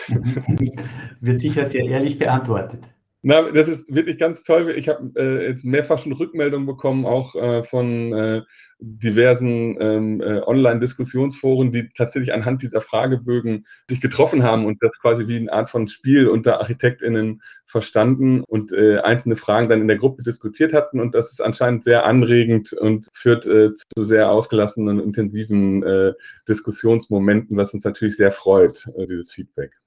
Wird 1.21 1.39
sicher 1.39 1.65
sehr 1.67 1.85
ehrlich 1.85 2.17
beantwortet. 2.17 2.79
Na, 3.23 3.51
das 3.51 3.67
ist 3.67 3.93
wirklich 3.93 4.17
ganz 4.17 4.41
toll. 4.43 4.71
Ich 4.71 4.89
habe 4.89 5.11
äh, 5.15 5.49
jetzt 5.49 5.63
mehrfach 5.63 5.99
schon 5.99 6.13
Rückmeldungen 6.13 6.65
bekommen, 6.65 7.05
auch 7.05 7.35
äh, 7.35 7.63
von 7.63 8.13
äh, 8.13 8.41
diversen 8.79 9.77
ähm, 9.79 10.21
äh, 10.21 10.41
Online-Diskussionsforen, 10.41 11.71
die 11.71 11.89
tatsächlich 11.95 12.33
anhand 12.33 12.63
dieser 12.63 12.81
Fragebögen 12.81 13.67
sich 13.87 14.01
getroffen 14.01 14.41
haben 14.41 14.65
und 14.65 14.81
das 14.81 14.91
quasi 14.99 15.27
wie 15.27 15.37
eine 15.37 15.53
Art 15.53 15.69
von 15.69 15.87
Spiel 15.87 16.27
unter 16.27 16.59
ArchitektInnen 16.61 17.43
verstanden 17.67 18.41
und 18.41 18.73
äh, 18.73 18.97
einzelne 18.99 19.37
Fragen 19.37 19.69
dann 19.69 19.81
in 19.81 19.87
der 19.87 19.97
Gruppe 19.97 20.23
diskutiert 20.23 20.73
hatten. 20.73 20.99
Und 20.99 21.13
das 21.13 21.31
ist 21.31 21.41
anscheinend 21.41 21.83
sehr 21.83 22.05
anregend 22.05 22.73
und 22.73 23.07
führt 23.13 23.45
äh, 23.45 23.69
zu 23.75 24.03
sehr 24.03 24.31
ausgelassenen 24.31 24.99
intensiven 24.99 25.83
äh, 25.83 26.13
Diskussionsmomenten, 26.47 27.55
was 27.55 27.71
uns 27.71 27.83
natürlich 27.83 28.17
sehr 28.17 28.31
freut, 28.31 28.87
äh, 28.97 29.05
dieses 29.05 29.31
Feedback. 29.31 29.80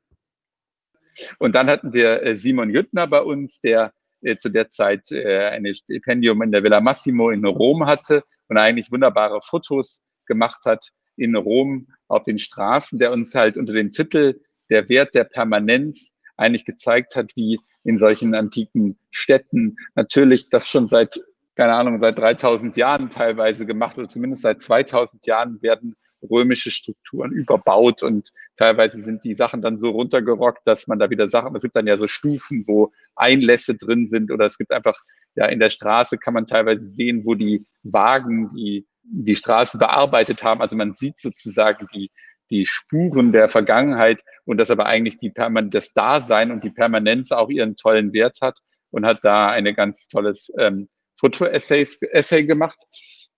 Und 1.38 1.54
dann 1.54 1.68
hatten 1.68 1.92
wir 1.92 2.22
äh, 2.22 2.36
Simon 2.36 2.70
Jüttner 2.70 3.06
bei 3.06 3.20
uns, 3.20 3.60
der 3.60 3.92
äh, 4.22 4.36
zu 4.36 4.48
der 4.48 4.68
Zeit 4.68 5.10
äh, 5.12 5.48
ein 5.48 5.74
Stipendium 5.74 6.42
in 6.42 6.52
der 6.52 6.62
Villa 6.62 6.80
Massimo 6.80 7.30
in 7.30 7.44
Rom 7.44 7.86
hatte 7.86 8.22
und 8.48 8.56
eigentlich 8.56 8.90
wunderbare 8.90 9.40
Fotos 9.42 10.00
gemacht 10.26 10.64
hat 10.64 10.88
in 11.16 11.36
Rom 11.36 11.88
auf 12.08 12.22
den 12.24 12.38
Straßen, 12.38 12.98
der 12.98 13.12
uns 13.12 13.34
halt 13.34 13.56
unter 13.56 13.72
dem 13.72 13.92
Titel 13.92 14.40
Der 14.70 14.88
Wert 14.88 15.14
der 15.14 15.24
Permanenz 15.24 16.12
eigentlich 16.36 16.64
gezeigt 16.64 17.16
hat, 17.16 17.30
wie 17.36 17.60
in 17.84 17.98
solchen 17.98 18.34
antiken 18.34 18.98
Städten 19.10 19.76
natürlich 19.94 20.48
das 20.48 20.66
schon 20.66 20.88
seit, 20.88 21.20
keine 21.54 21.74
Ahnung, 21.74 22.00
seit 22.00 22.18
3000 22.18 22.76
Jahren 22.76 23.10
teilweise 23.10 23.66
gemacht 23.66 23.98
oder 23.98 24.08
zumindest 24.08 24.42
seit 24.42 24.62
2000 24.62 25.26
Jahren 25.26 25.62
werden 25.62 25.94
römische 26.30 26.70
Strukturen 26.70 27.32
überbaut 27.32 28.02
und 28.02 28.32
teilweise 28.56 29.02
sind 29.02 29.24
die 29.24 29.34
Sachen 29.34 29.62
dann 29.62 29.78
so 29.78 29.90
runtergerockt, 29.90 30.66
dass 30.66 30.86
man 30.86 30.98
da 30.98 31.10
wieder 31.10 31.28
Sachen, 31.28 31.54
es 31.56 31.62
gibt 31.62 31.76
dann 31.76 31.86
ja 31.86 31.96
so 31.96 32.06
Stufen, 32.06 32.64
wo 32.66 32.92
Einlässe 33.14 33.74
drin 33.74 34.06
sind 34.06 34.30
oder 34.30 34.46
es 34.46 34.58
gibt 34.58 34.72
einfach, 34.72 34.98
ja, 35.34 35.46
in 35.46 35.60
der 35.60 35.70
Straße 35.70 36.18
kann 36.18 36.34
man 36.34 36.46
teilweise 36.46 36.86
sehen, 36.86 37.24
wo 37.24 37.34
die 37.34 37.66
Wagen 37.82 38.48
die, 38.50 38.86
die 39.02 39.36
Straße 39.36 39.78
bearbeitet 39.78 40.42
haben. 40.42 40.60
Also 40.60 40.76
man 40.76 40.94
sieht 40.94 41.18
sozusagen 41.18 41.86
die, 41.94 42.10
die 42.50 42.66
Spuren 42.66 43.32
der 43.32 43.48
Vergangenheit 43.48 44.22
und 44.44 44.58
dass 44.58 44.70
aber 44.70 44.86
eigentlich 44.86 45.16
die 45.16 45.30
Perman 45.30 45.70
das 45.70 45.92
Dasein 45.92 46.50
und 46.50 46.64
die 46.64 46.70
Permanenz 46.70 47.32
auch 47.32 47.50
ihren 47.50 47.76
tollen 47.76 48.12
Wert 48.12 48.38
hat 48.40 48.58
und 48.90 49.06
hat 49.06 49.18
da 49.22 49.48
eine 49.48 49.74
ganz 49.74 50.08
tolles 50.08 50.52
ähm, 50.58 50.88
Foto-Essay 51.18 52.44
gemacht. 52.44 52.78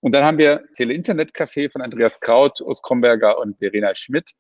Und 0.07 0.13
dann 0.13 0.25
haben 0.25 0.39
wir 0.39 0.63
Tele-Internet-Café 0.77 1.69
von 1.69 1.83
Andreas 1.83 2.21
Kraut, 2.21 2.61
Urs 2.61 2.81
Kromberger 2.81 3.41
und 3.41 3.59
Verena 3.59 3.93
Schmidt. 3.93 4.31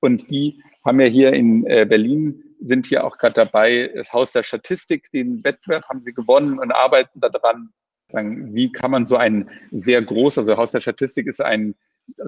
Und 0.00 0.30
die 0.30 0.62
haben 0.84 1.00
ja 1.00 1.06
hier 1.06 1.32
in 1.32 1.64
äh, 1.64 1.86
Berlin, 1.88 2.42
sind 2.60 2.84
hier 2.84 3.06
auch 3.06 3.16
gerade 3.16 3.32
dabei, 3.32 3.90
das 3.94 4.12
Haus 4.12 4.32
der 4.32 4.42
Statistik, 4.42 5.10
den 5.12 5.42
Wettbewerb 5.42 5.88
haben 5.88 6.02
sie 6.04 6.12
gewonnen 6.12 6.58
und 6.58 6.72
arbeiten 6.72 7.20
daran, 7.20 7.70
sagen, 8.12 8.54
wie 8.54 8.70
kann 8.70 8.90
man 8.90 9.06
so 9.06 9.16
ein 9.16 9.48
sehr 9.70 10.02
groß, 10.02 10.36
also 10.36 10.58
Haus 10.58 10.72
der 10.72 10.80
Statistik 10.80 11.26
ist 11.26 11.40
ein 11.40 11.74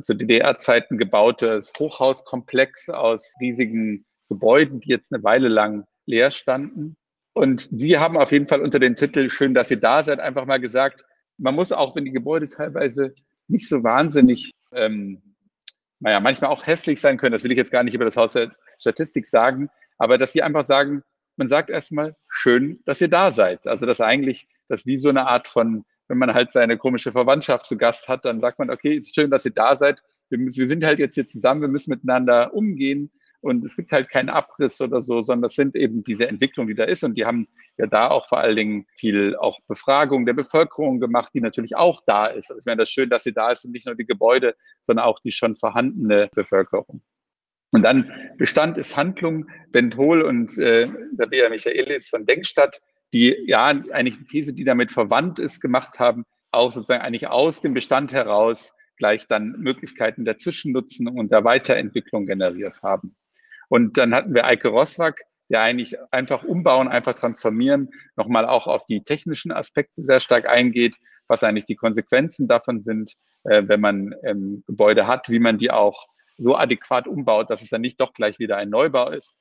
zu 0.00 0.14
DDR-Zeiten 0.14 0.96
gebautes 0.96 1.74
Hochhauskomplex 1.78 2.88
aus 2.88 3.34
riesigen 3.42 4.06
Gebäuden, 4.30 4.80
die 4.80 4.88
jetzt 4.88 5.12
eine 5.12 5.22
Weile 5.22 5.48
lang 5.48 5.84
leer 6.06 6.30
standen. 6.30 6.96
Und 7.34 7.68
Sie 7.70 7.98
haben 7.98 8.16
auf 8.16 8.32
jeden 8.32 8.48
Fall 8.48 8.62
unter 8.62 8.78
dem 8.78 8.96
Titel 8.96 9.28
Schön, 9.28 9.52
dass 9.52 9.70
ihr 9.70 9.80
da 9.80 10.02
seid, 10.02 10.18
einfach 10.18 10.46
mal 10.46 10.60
gesagt, 10.60 11.04
man 11.38 11.54
muss 11.54 11.72
auch, 11.72 11.96
wenn 11.96 12.04
die 12.04 12.12
Gebäude 12.12 12.48
teilweise 12.48 13.14
nicht 13.48 13.68
so 13.68 13.82
wahnsinnig, 13.82 14.52
ähm, 14.72 15.22
naja, 16.00 16.20
manchmal 16.20 16.50
auch 16.50 16.66
hässlich 16.66 17.00
sein 17.00 17.18
können, 17.18 17.32
das 17.32 17.44
will 17.44 17.52
ich 17.52 17.58
jetzt 17.58 17.70
gar 17.70 17.82
nicht 17.82 17.94
über 17.94 18.04
das 18.04 18.16
Haus 18.16 18.32
der 18.32 18.54
Statistik 18.78 19.26
sagen, 19.26 19.68
aber 19.98 20.18
dass 20.18 20.32
sie 20.32 20.42
einfach 20.42 20.64
sagen, 20.64 21.02
man 21.36 21.48
sagt 21.48 21.70
erstmal, 21.70 22.16
schön, 22.28 22.80
dass 22.84 23.00
ihr 23.00 23.08
da 23.08 23.30
seid. 23.30 23.66
Also 23.66 23.86
dass 23.86 24.00
eigentlich, 24.00 24.48
das 24.68 24.86
wie 24.86 24.96
so 24.96 25.08
eine 25.08 25.26
Art 25.26 25.48
von, 25.48 25.84
wenn 26.08 26.18
man 26.18 26.34
halt 26.34 26.50
seine 26.50 26.78
komische 26.78 27.12
Verwandtschaft 27.12 27.66
zu 27.66 27.76
Gast 27.76 28.08
hat, 28.08 28.24
dann 28.24 28.40
sagt 28.40 28.58
man, 28.58 28.70
okay, 28.70 28.94
ist 28.94 29.14
schön, 29.14 29.30
dass 29.30 29.44
ihr 29.44 29.52
da 29.52 29.76
seid. 29.76 30.02
Wir, 30.28 30.38
müssen, 30.38 30.60
wir 30.60 30.68
sind 30.68 30.84
halt 30.84 30.98
jetzt 30.98 31.14
hier 31.14 31.26
zusammen, 31.26 31.60
wir 31.60 31.68
müssen 31.68 31.90
miteinander 31.90 32.54
umgehen 32.54 33.10
und 33.40 33.64
es 33.64 33.76
gibt 33.76 33.92
halt 33.92 34.08
keinen 34.08 34.28
Abriss 34.28 34.80
oder 34.80 35.02
so, 35.02 35.22
sondern 35.22 35.42
das 35.42 35.54
sind 35.54 35.76
eben 35.76 36.02
diese 36.02 36.26
Entwicklungen, 36.26 36.68
die 36.68 36.74
da 36.74 36.84
ist. 36.84 37.04
Und 37.04 37.14
die 37.16 37.26
haben 37.26 37.48
ja 37.78 37.86
da 37.86 38.08
auch 38.08 38.28
vor 38.28 38.38
allen 38.38 38.56
Dingen 38.56 38.86
viel 38.96 39.36
auch 39.36 39.60
Befragung 39.68 40.26
der 40.26 40.32
Bevölkerung 40.32 41.00
gemacht, 41.00 41.30
die 41.34 41.40
natürlich 41.40 41.76
auch 41.76 42.02
da 42.06 42.26
ist. 42.26 42.50
Also 42.50 42.58
ich 42.58 42.66
meine, 42.66 42.78
das 42.78 42.88
ist 42.88 42.94
schön, 42.94 43.10
dass 43.10 43.24
sie 43.24 43.32
da 43.32 43.50
ist 43.50 43.64
und 43.64 43.72
nicht 43.72 43.86
nur 43.86 43.94
die 43.94 44.06
Gebäude, 44.06 44.54
sondern 44.80 45.04
auch 45.04 45.20
die 45.20 45.32
schon 45.32 45.56
vorhandene 45.56 46.28
Bevölkerung. 46.34 47.02
Und 47.72 47.82
dann 47.82 48.10
Bestand 48.38 48.78
ist 48.78 48.96
Handlung. 48.96 49.48
Bent 49.70 49.96
Hohl 49.96 50.22
und 50.22 50.56
äh, 50.58 50.88
der 51.12 51.26
Bea 51.26 51.48
Michaelis 51.48 52.08
von 52.08 52.24
Denkstadt, 52.24 52.80
die 53.12 53.36
ja 53.46 53.66
eigentlich 53.66 54.16
eine 54.16 54.26
These, 54.26 54.54
die 54.54 54.64
damit 54.64 54.90
verwandt 54.90 55.38
ist, 55.38 55.60
gemacht 55.60 55.98
haben, 55.98 56.24
auch 56.52 56.72
sozusagen 56.72 57.02
eigentlich 57.02 57.28
aus 57.28 57.60
dem 57.60 57.74
Bestand 57.74 58.12
heraus 58.12 58.72
gleich 58.96 59.26
dann 59.26 59.52
Möglichkeiten 59.58 60.24
der 60.24 60.38
Zwischennutzen 60.38 61.08
und 61.08 61.30
der 61.30 61.44
Weiterentwicklung 61.44 62.26
generiert 62.26 62.82
haben. 62.82 63.14
Und 63.68 63.98
dann 63.98 64.14
hatten 64.14 64.34
wir 64.34 64.46
Eike 64.46 64.68
Roswag, 64.68 65.22
ja 65.48 65.62
eigentlich 65.62 65.96
einfach 66.10 66.44
umbauen, 66.44 66.88
einfach 66.88 67.14
transformieren, 67.14 67.90
nochmal 68.16 68.46
auch 68.46 68.66
auf 68.66 68.84
die 68.86 69.02
technischen 69.02 69.52
Aspekte 69.52 70.02
sehr 70.02 70.20
stark 70.20 70.48
eingeht, 70.48 70.96
was 71.28 71.42
eigentlich 71.42 71.66
die 71.66 71.76
Konsequenzen 71.76 72.46
davon 72.46 72.82
sind, 72.82 73.12
äh, 73.44 73.62
wenn 73.66 73.80
man 73.80 74.14
ähm, 74.24 74.64
Gebäude 74.66 75.06
hat, 75.06 75.28
wie 75.28 75.38
man 75.38 75.58
die 75.58 75.70
auch 75.70 76.06
so 76.38 76.56
adäquat 76.56 77.06
umbaut, 77.06 77.50
dass 77.50 77.62
es 77.62 77.70
dann 77.70 77.80
nicht 77.80 78.00
doch 78.00 78.12
gleich 78.12 78.38
wieder 78.38 78.56
ein 78.56 78.70
Neubau 78.70 79.10
ist. 79.10 79.38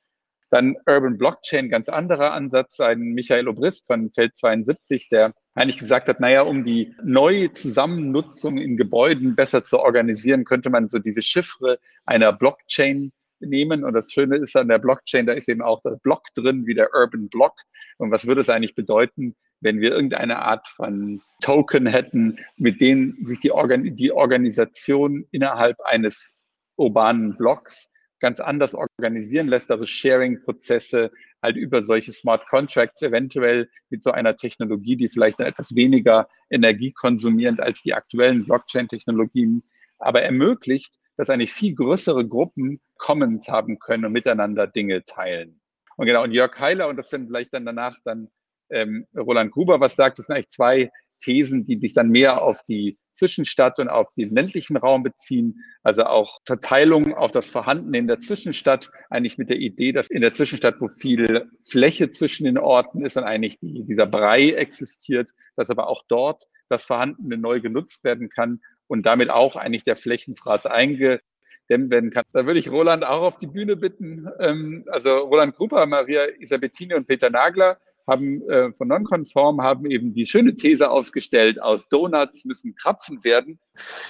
Dann 0.50 0.76
Urban 0.86 1.18
Blockchain, 1.18 1.68
ganz 1.68 1.88
anderer 1.88 2.32
Ansatz, 2.32 2.78
ein 2.78 3.00
Michael 3.00 3.48
Obrist 3.48 3.86
von 3.86 4.12
Feld 4.12 4.36
72, 4.36 5.08
der 5.08 5.34
eigentlich 5.54 5.78
gesagt 5.78 6.08
hat, 6.08 6.20
naja, 6.20 6.42
um 6.42 6.62
die 6.62 6.94
neue 7.02 7.52
Zusammennutzung 7.52 8.56
in 8.58 8.76
Gebäuden 8.76 9.34
besser 9.34 9.64
zu 9.64 9.80
organisieren, 9.80 10.44
könnte 10.44 10.70
man 10.70 10.88
so 10.88 11.00
diese 11.00 11.22
Chiffre 11.22 11.80
einer 12.04 12.32
Blockchain 12.32 13.12
nehmen. 13.40 13.84
Und 13.84 13.94
das 13.94 14.12
Schöne 14.12 14.36
ist 14.36 14.56
an 14.56 14.68
der 14.68 14.78
Blockchain, 14.78 15.26
da 15.26 15.32
ist 15.32 15.48
eben 15.48 15.62
auch 15.62 15.80
der 15.82 15.98
Block 16.02 16.22
drin, 16.34 16.66
wie 16.66 16.74
der 16.74 16.90
Urban 16.94 17.28
Block. 17.28 17.54
Und 17.98 18.10
was 18.10 18.26
würde 18.26 18.40
es 18.40 18.48
eigentlich 18.48 18.74
bedeuten, 18.74 19.34
wenn 19.60 19.80
wir 19.80 19.92
irgendeine 19.92 20.38
Art 20.38 20.68
von 20.68 21.22
Token 21.40 21.86
hätten, 21.86 22.38
mit 22.56 22.80
denen 22.80 23.26
sich 23.26 23.40
die, 23.40 23.52
Organ 23.52 23.96
die 23.96 24.12
Organisation 24.12 25.26
innerhalb 25.30 25.76
eines 25.84 26.34
urbanen 26.76 27.36
Blocks 27.36 27.88
ganz 28.20 28.40
anders 28.40 28.74
organisieren 28.74 29.48
lässt, 29.48 29.70
also 29.70 29.84
Sharing-Prozesse 29.84 31.10
halt 31.42 31.56
über 31.56 31.82
solche 31.82 32.12
Smart 32.12 32.46
Contracts, 32.48 33.02
eventuell 33.02 33.68
mit 33.90 34.02
so 34.02 34.10
einer 34.10 34.36
Technologie, 34.36 34.96
die 34.96 35.08
vielleicht 35.08 35.40
etwas 35.40 35.74
weniger 35.74 36.28
energiekonsumierend 36.50 37.60
als 37.60 37.82
die 37.82 37.94
aktuellen 37.94 38.46
Blockchain-Technologien, 38.46 39.62
aber 39.98 40.22
ermöglicht, 40.22 40.96
dass 41.16 41.30
eigentlich 41.30 41.52
viel 41.52 41.74
größere 41.74 42.26
Gruppen 42.26 42.80
Commons 42.96 43.48
haben 43.48 43.78
können 43.78 44.04
und 44.04 44.12
miteinander 44.12 44.66
Dinge 44.66 45.04
teilen. 45.04 45.60
Und 45.96 46.06
genau, 46.06 46.22
und 46.22 46.32
Jörg 46.32 46.58
Heiler, 46.58 46.88
und 46.88 46.96
das 46.96 47.10
werden 47.12 47.26
vielleicht 47.26 47.54
dann 47.54 47.64
danach 47.64 47.98
dann 48.04 48.28
ähm, 48.70 49.06
Roland 49.16 49.52
Gruber 49.52 49.80
was 49.80 49.96
sagt, 49.96 50.18
das 50.18 50.26
sind 50.26 50.34
eigentlich 50.34 50.48
zwei 50.48 50.90
Thesen, 51.20 51.64
die 51.64 51.78
sich 51.78 51.94
dann 51.94 52.10
mehr 52.10 52.42
auf 52.42 52.62
die 52.64 52.98
Zwischenstadt 53.12 53.78
und 53.78 53.88
auf 53.88 54.12
den 54.14 54.34
ländlichen 54.34 54.76
Raum 54.76 55.02
beziehen. 55.02 55.60
Also 55.82 56.04
auch 56.04 56.40
Verteilung 56.44 57.14
auf 57.14 57.32
das 57.32 57.46
Vorhandene 57.46 57.98
in 57.98 58.06
der 58.06 58.20
Zwischenstadt, 58.20 58.90
eigentlich 59.08 59.38
mit 59.38 59.48
der 59.48 59.58
Idee, 59.58 59.92
dass 59.92 60.08
in 60.08 60.20
der 60.20 60.34
Zwischenstadt, 60.34 60.76
wo 60.80 60.88
viel 60.88 61.50
Fläche 61.64 62.10
zwischen 62.10 62.44
den 62.44 62.58
Orten 62.58 63.04
ist, 63.04 63.16
dann 63.16 63.24
eigentlich 63.24 63.58
die, 63.60 63.84
dieser 63.84 64.06
Brei 64.06 64.50
existiert, 64.50 65.30
dass 65.56 65.70
aber 65.70 65.88
auch 65.88 66.02
dort 66.08 66.44
das 66.68 66.84
Vorhandene 66.84 67.38
neu 67.38 67.60
genutzt 67.60 68.04
werden 68.04 68.28
kann 68.28 68.60
und 68.88 69.04
damit 69.04 69.30
auch 69.30 69.56
eigentlich 69.56 69.84
der 69.84 69.96
Flächenfraß 69.96 70.66
eingedämmt 70.66 71.20
werden 71.68 72.10
kann. 72.10 72.24
Da 72.32 72.46
würde 72.46 72.60
ich 72.60 72.70
Roland 72.70 73.04
auch 73.04 73.22
auf 73.22 73.38
die 73.38 73.46
Bühne 73.46 73.76
bitten. 73.76 74.28
Ähm, 74.38 74.84
also 74.88 75.16
Roland 75.18 75.56
Grupper, 75.56 75.86
Maria 75.86 76.24
Isabettini 76.38 76.94
und 76.94 77.06
Peter 77.06 77.30
Nagler 77.30 77.78
haben 78.06 78.48
äh, 78.48 78.72
von 78.72 78.88
Nonkonform 78.88 79.60
haben 79.60 79.90
eben 79.90 80.14
die 80.14 80.26
schöne 80.26 80.54
These 80.54 80.90
aufgestellt, 80.90 81.60
aus 81.60 81.88
Donuts 81.88 82.44
müssen 82.44 82.74
Krapfen 82.74 83.24
werden. 83.24 83.58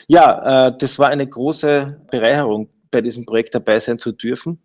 Ja, 0.08 0.68
äh, 0.68 0.72
das 0.78 0.98
war 0.98 1.08
eine 1.08 1.26
große 1.26 2.06
Bereicherung, 2.10 2.68
bei 2.90 3.00
diesem 3.00 3.24
Projekt 3.24 3.54
dabei 3.54 3.80
sein 3.80 3.98
zu 3.98 4.12
dürfen. 4.12 4.62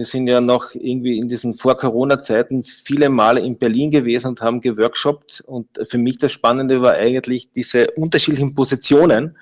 Wir 0.00 0.06
sind 0.06 0.28
ja 0.28 0.40
noch 0.40 0.70
irgendwie 0.72 1.18
in 1.18 1.28
diesen 1.28 1.52
Vor-Corona-Zeiten 1.52 2.62
viele 2.62 3.10
Male 3.10 3.40
in 3.40 3.58
Berlin 3.58 3.90
gewesen 3.90 4.28
und 4.28 4.40
haben 4.40 4.62
geworkshoppt. 4.62 5.42
Und 5.46 5.66
für 5.86 5.98
mich 5.98 6.16
das 6.16 6.32
Spannende 6.32 6.80
war 6.80 6.94
eigentlich 6.94 7.50
diese 7.50 7.86
unterschiedlichen 7.96 8.54
Positionen 8.54 9.36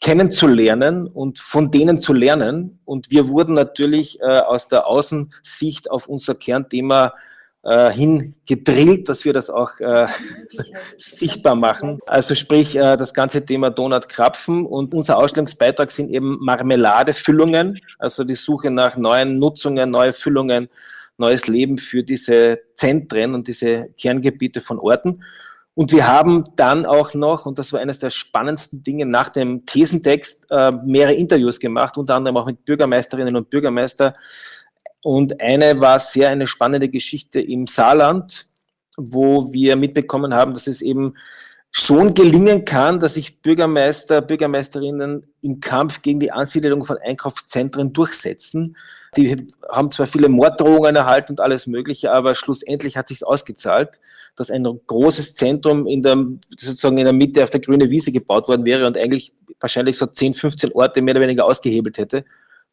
kennenzulernen 0.00 1.06
und 1.06 1.38
von 1.38 1.70
denen 1.70 2.00
zu 2.00 2.12
lernen. 2.12 2.80
Und 2.84 3.12
wir 3.12 3.28
wurden 3.28 3.54
natürlich 3.54 4.18
äh, 4.20 4.40
aus 4.40 4.66
der 4.66 4.88
Außensicht 4.88 5.88
auf 5.92 6.08
unser 6.08 6.34
Kernthema 6.34 7.12
äh, 7.64 7.90
hin 7.90 8.34
gedrillt, 8.46 9.08
dass 9.08 9.24
wir 9.24 9.32
das 9.32 9.50
auch 9.50 9.70
äh, 9.80 10.06
sichtbar 10.98 11.56
machen. 11.56 11.98
Also 12.06 12.34
sprich 12.34 12.76
äh, 12.76 12.96
das 12.96 13.14
ganze 13.14 13.44
Thema 13.44 13.70
Donut 13.70 14.08
Krapfen 14.08 14.66
und 14.66 14.94
unser 14.94 15.16
Ausstellungsbeitrag 15.16 15.90
sind 15.90 16.10
eben 16.10 16.38
Marmeladefüllungen, 16.40 17.80
also 17.98 18.24
die 18.24 18.34
Suche 18.34 18.70
nach 18.70 18.96
neuen 18.96 19.38
Nutzungen, 19.38 19.90
neue 19.90 20.12
Füllungen, 20.12 20.68
neues 21.16 21.46
Leben 21.46 21.78
für 21.78 22.02
diese 22.02 22.58
Zentren 22.74 23.34
und 23.34 23.48
diese 23.48 23.88
Kerngebiete 23.96 24.60
von 24.60 24.78
Orten. 24.78 25.22
Und 25.76 25.90
wir 25.90 26.06
haben 26.06 26.44
dann 26.54 26.86
auch 26.86 27.14
noch, 27.14 27.46
und 27.46 27.58
das 27.58 27.72
war 27.72 27.80
eines 27.80 27.98
der 27.98 28.10
spannendsten 28.10 28.82
Dinge, 28.82 29.06
nach 29.06 29.28
dem 29.28 29.66
Thesentext 29.66 30.46
äh, 30.50 30.70
mehrere 30.84 31.14
Interviews 31.14 31.58
gemacht, 31.58 31.96
unter 31.96 32.14
anderem 32.14 32.36
auch 32.36 32.46
mit 32.46 32.64
Bürgermeisterinnen 32.64 33.34
und 33.34 33.50
Bürgermeister. 33.50 34.14
Und 35.04 35.38
eine 35.42 35.80
war 35.80 36.00
sehr 36.00 36.30
eine 36.30 36.46
spannende 36.46 36.88
Geschichte 36.88 37.38
im 37.38 37.66
Saarland, 37.66 38.46
wo 38.96 39.52
wir 39.52 39.76
mitbekommen 39.76 40.32
haben, 40.32 40.54
dass 40.54 40.66
es 40.66 40.80
eben 40.80 41.12
schon 41.70 42.14
gelingen 42.14 42.64
kann, 42.64 43.00
dass 43.00 43.14
sich 43.14 43.42
Bürgermeister, 43.42 44.22
Bürgermeisterinnen 44.22 45.26
im 45.42 45.60
Kampf 45.60 46.00
gegen 46.00 46.20
die 46.20 46.32
Ansiedlung 46.32 46.84
von 46.86 46.96
Einkaufszentren 47.04 47.92
durchsetzen. 47.92 48.76
Die 49.14 49.46
haben 49.70 49.90
zwar 49.90 50.06
viele 50.06 50.30
Morddrohungen 50.30 50.96
erhalten 50.96 51.32
und 51.32 51.40
alles 51.40 51.66
Mögliche, 51.66 52.10
aber 52.10 52.34
schlussendlich 52.34 52.96
hat 52.96 53.08
sich 53.08 53.26
ausgezahlt, 53.26 54.00
dass 54.36 54.50
ein 54.50 54.66
großes 54.86 55.34
Zentrum 55.34 55.86
in 55.86 56.00
der, 56.00 56.16
sozusagen 56.56 56.96
in 56.96 57.04
der 57.04 57.12
Mitte 57.12 57.44
auf 57.44 57.50
der 57.50 57.60
grünen 57.60 57.90
Wiese 57.90 58.10
gebaut 58.10 58.48
worden 58.48 58.64
wäre 58.64 58.86
und 58.86 58.96
eigentlich 58.96 59.34
wahrscheinlich 59.60 59.98
so 59.98 60.06
10, 60.06 60.32
15 60.32 60.72
Orte 60.72 61.02
mehr 61.02 61.12
oder 61.12 61.22
weniger 61.24 61.44
ausgehebelt 61.44 61.98
hätte, 61.98 62.24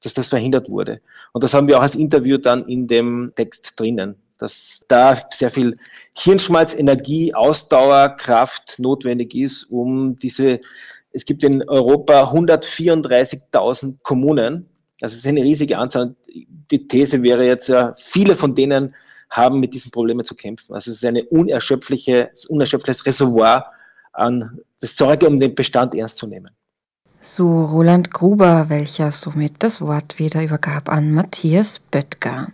dass 0.03 0.13
das 0.13 0.27
verhindert 0.27 0.69
wurde. 0.69 1.01
Und 1.33 1.43
das 1.43 1.53
haben 1.53 1.67
wir 1.67 1.77
auch 1.77 1.83
als 1.83 1.95
Interview 1.95 2.37
dann 2.37 2.65
in 2.67 2.87
dem 2.87 3.31
Text 3.35 3.79
drinnen 3.79 4.15
dass 4.41 4.83
da 4.87 5.15
sehr 5.29 5.51
viel 5.51 5.75
Hirnschmalz, 6.17 6.73
Energie, 6.73 7.31
Ausdauer, 7.33 8.09
Kraft 8.17 8.79
notwendig 8.79 9.35
ist, 9.35 9.65
um 9.65 10.17
diese, 10.17 10.59
es 11.11 11.25
gibt 11.25 11.43
in 11.43 11.61
Europa 11.69 12.31
134.000 12.31 13.97
Kommunen, 14.01 14.67
also 15.01 15.13
es 15.13 15.23
ist 15.23 15.27
eine 15.27 15.43
riesige 15.43 15.77
Anzahl. 15.77 16.15
Die 16.69 16.87
These 16.87 17.23
wäre 17.23 17.45
jetzt 17.45 17.69
ja, 17.69 17.93
viele 17.97 18.35
von 18.35 18.53
denen 18.53 18.95
haben 19.29 19.59
mit 19.59 19.73
diesen 19.73 19.91
Problemen 19.91 20.23
zu 20.23 20.35
kämpfen. 20.35 20.73
Also 20.73 20.91
es 20.91 20.97
ist 20.97 21.05
eine 21.05 21.23
unerschöpfliche, 21.23 22.29
unerschöpfliches 22.49 23.05
Reservoir 23.05 23.65
an 24.13 24.59
das 24.79 24.95
Sorge, 24.95 25.27
um 25.27 25.39
den 25.39 25.55
Bestand 25.55 25.95
ernst 25.95 26.17
zu 26.17 26.27
nehmen. 26.27 26.51
So 27.23 27.65
Roland 27.65 28.11
Gruber, 28.11 28.65
welcher 28.69 29.11
somit 29.11 29.61
das 29.61 29.79
Wort 29.79 30.17
wieder 30.17 30.43
übergab 30.43 30.89
an 30.89 31.13
Matthias 31.13 31.77
Böttger. 31.77 32.47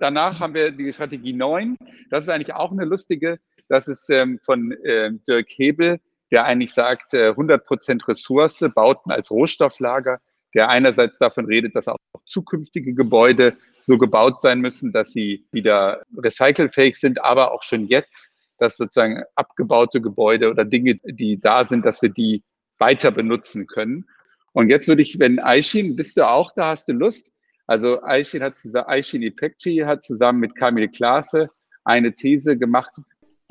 Danach 0.00 0.40
haben 0.40 0.52
wir 0.52 0.72
die 0.72 0.92
Strategie 0.92 1.32
9. 1.32 1.76
Das 2.10 2.24
ist 2.24 2.28
eigentlich 2.28 2.52
auch 2.52 2.72
eine 2.72 2.86
lustige. 2.86 3.38
Das 3.68 3.86
ist 3.86 4.10
ähm, 4.10 4.36
von 4.42 4.72
äh, 4.82 5.12
Dirk 5.28 5.46
Hebel, 5.48 6.00
der 6.32 6.44
eigentlich 6.44 6.74
sagt, 6.74 7.14
äh, 7.14 7.28
100 7.28 7.64
Prozent 7.64 8.08
Ressource, 8.08 8.64
Bauten 8.74 9.12
als 9.12 9.30
Rohstofflager, 9.30 10.18
der 10.54 10.70
einerseits 10.70 11.18
davon 11.18 11.44
redet, 11.46 11.76
dass 11.76 11.86
auch 11.86 11.96
zukünftige 12.24 12.94
Gebäude 12.94 13.56
so 13.86 13.96
gebaut 13.96 14.42
sein 14.42 14.60
müssen, 14.60 14.92
dass 14.92 15.12
sie 15.12 15.46
wieder 15.52 16.02
recycelfähig 16.18 16.98
sind, 16.98 17.22
aber 17.22 17.52
auch 17.52 17.62
schon 17.62 17.86
jetzt, 17.86 18.28
dass 18.58 18.76
sozusagen 18.76 19.22
abgebaute 19.36 20.00
Gebäude 20.00 20.50
oder 20.50 20.64
Dinge, 20.64 20.98
die 21.04 21.40
da 21.40 21.64
sind, 21.64 21.86
dass 21.86 22.02
wir 22.02 22.10
die 22.10 22.42
weiter 22.78 23.10
benutzen 23.10 23.66
können. 23.66 24.06
Und 24.52 24.70
jetzt 24.70 24.88
würde 24.88 25.02
ich, 25.02 25.18
wenn 25.18 25.40
Aishin, 25.40 25.96
bist 25.96 26.16
du 26.16 26.28
auch 26.28 26.52
da, 26.52 26.70
hast 26.70 26.88
du 26.88 26.92
Lust? 26.92 27.32
Also 27.66 28.02
Aishin, 28.02 28.42
hat, 28.42 28.58
Aishin 28.86 29.22
Ipekci 29.22 29.82
hat 29.84 30.04
zusammen 30.04 30.40
mit 30.40 30.54
Camille 30.54 30.88
Klaasse 30.88 31.50
eine 31.84 32.14
These 32.14 32.56
gemacht. 32.56 32.92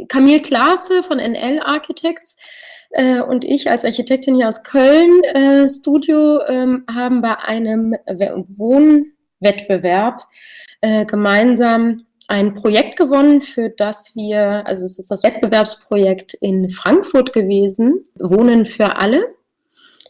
Camille 0.08 0.42
Klaasse 0.42 1.04
von 1.04 1.18
NL 1.18 1.60
Architects 1.64 2.36
äh, 2.92 3.20
und 3.22 3.44
ich 3.44 3.70
als 3.70 3.86
Architektin 3.86 4.36
hier 4.36 4.48
aus 4.48 4.64
Köln 4.64 5.24
äh, 5.24 5.70
Studio 5.70 6.40
äh, 6.40 6.80
haben 6.92 7.22
bei 7.22 7.38
einem 7.40 7.96
Wohnwettbewerb 8.08 10.22
äh, 10.82 11.06
gemeinsam 11.06 12.06
ein 12.34 12.56
Projekt 12.56 12.98
gewonnen, 12.98 13.42
für 13.42 13.70
das 13.70 14.16
wir, 14.16 14.66
also 14.66 14.86
es 14.86 14.98
ist 14.98 15.12
das 15.12 15.22
Wettbewerbsprojekt 15.22 16.34
in 16.34 16.68
Frankfurt 16.72 17.32
gewesen, 17.32 18.06
Wohnen 18.20 18.66
für 18.66 18.96
alle 18.96 19.24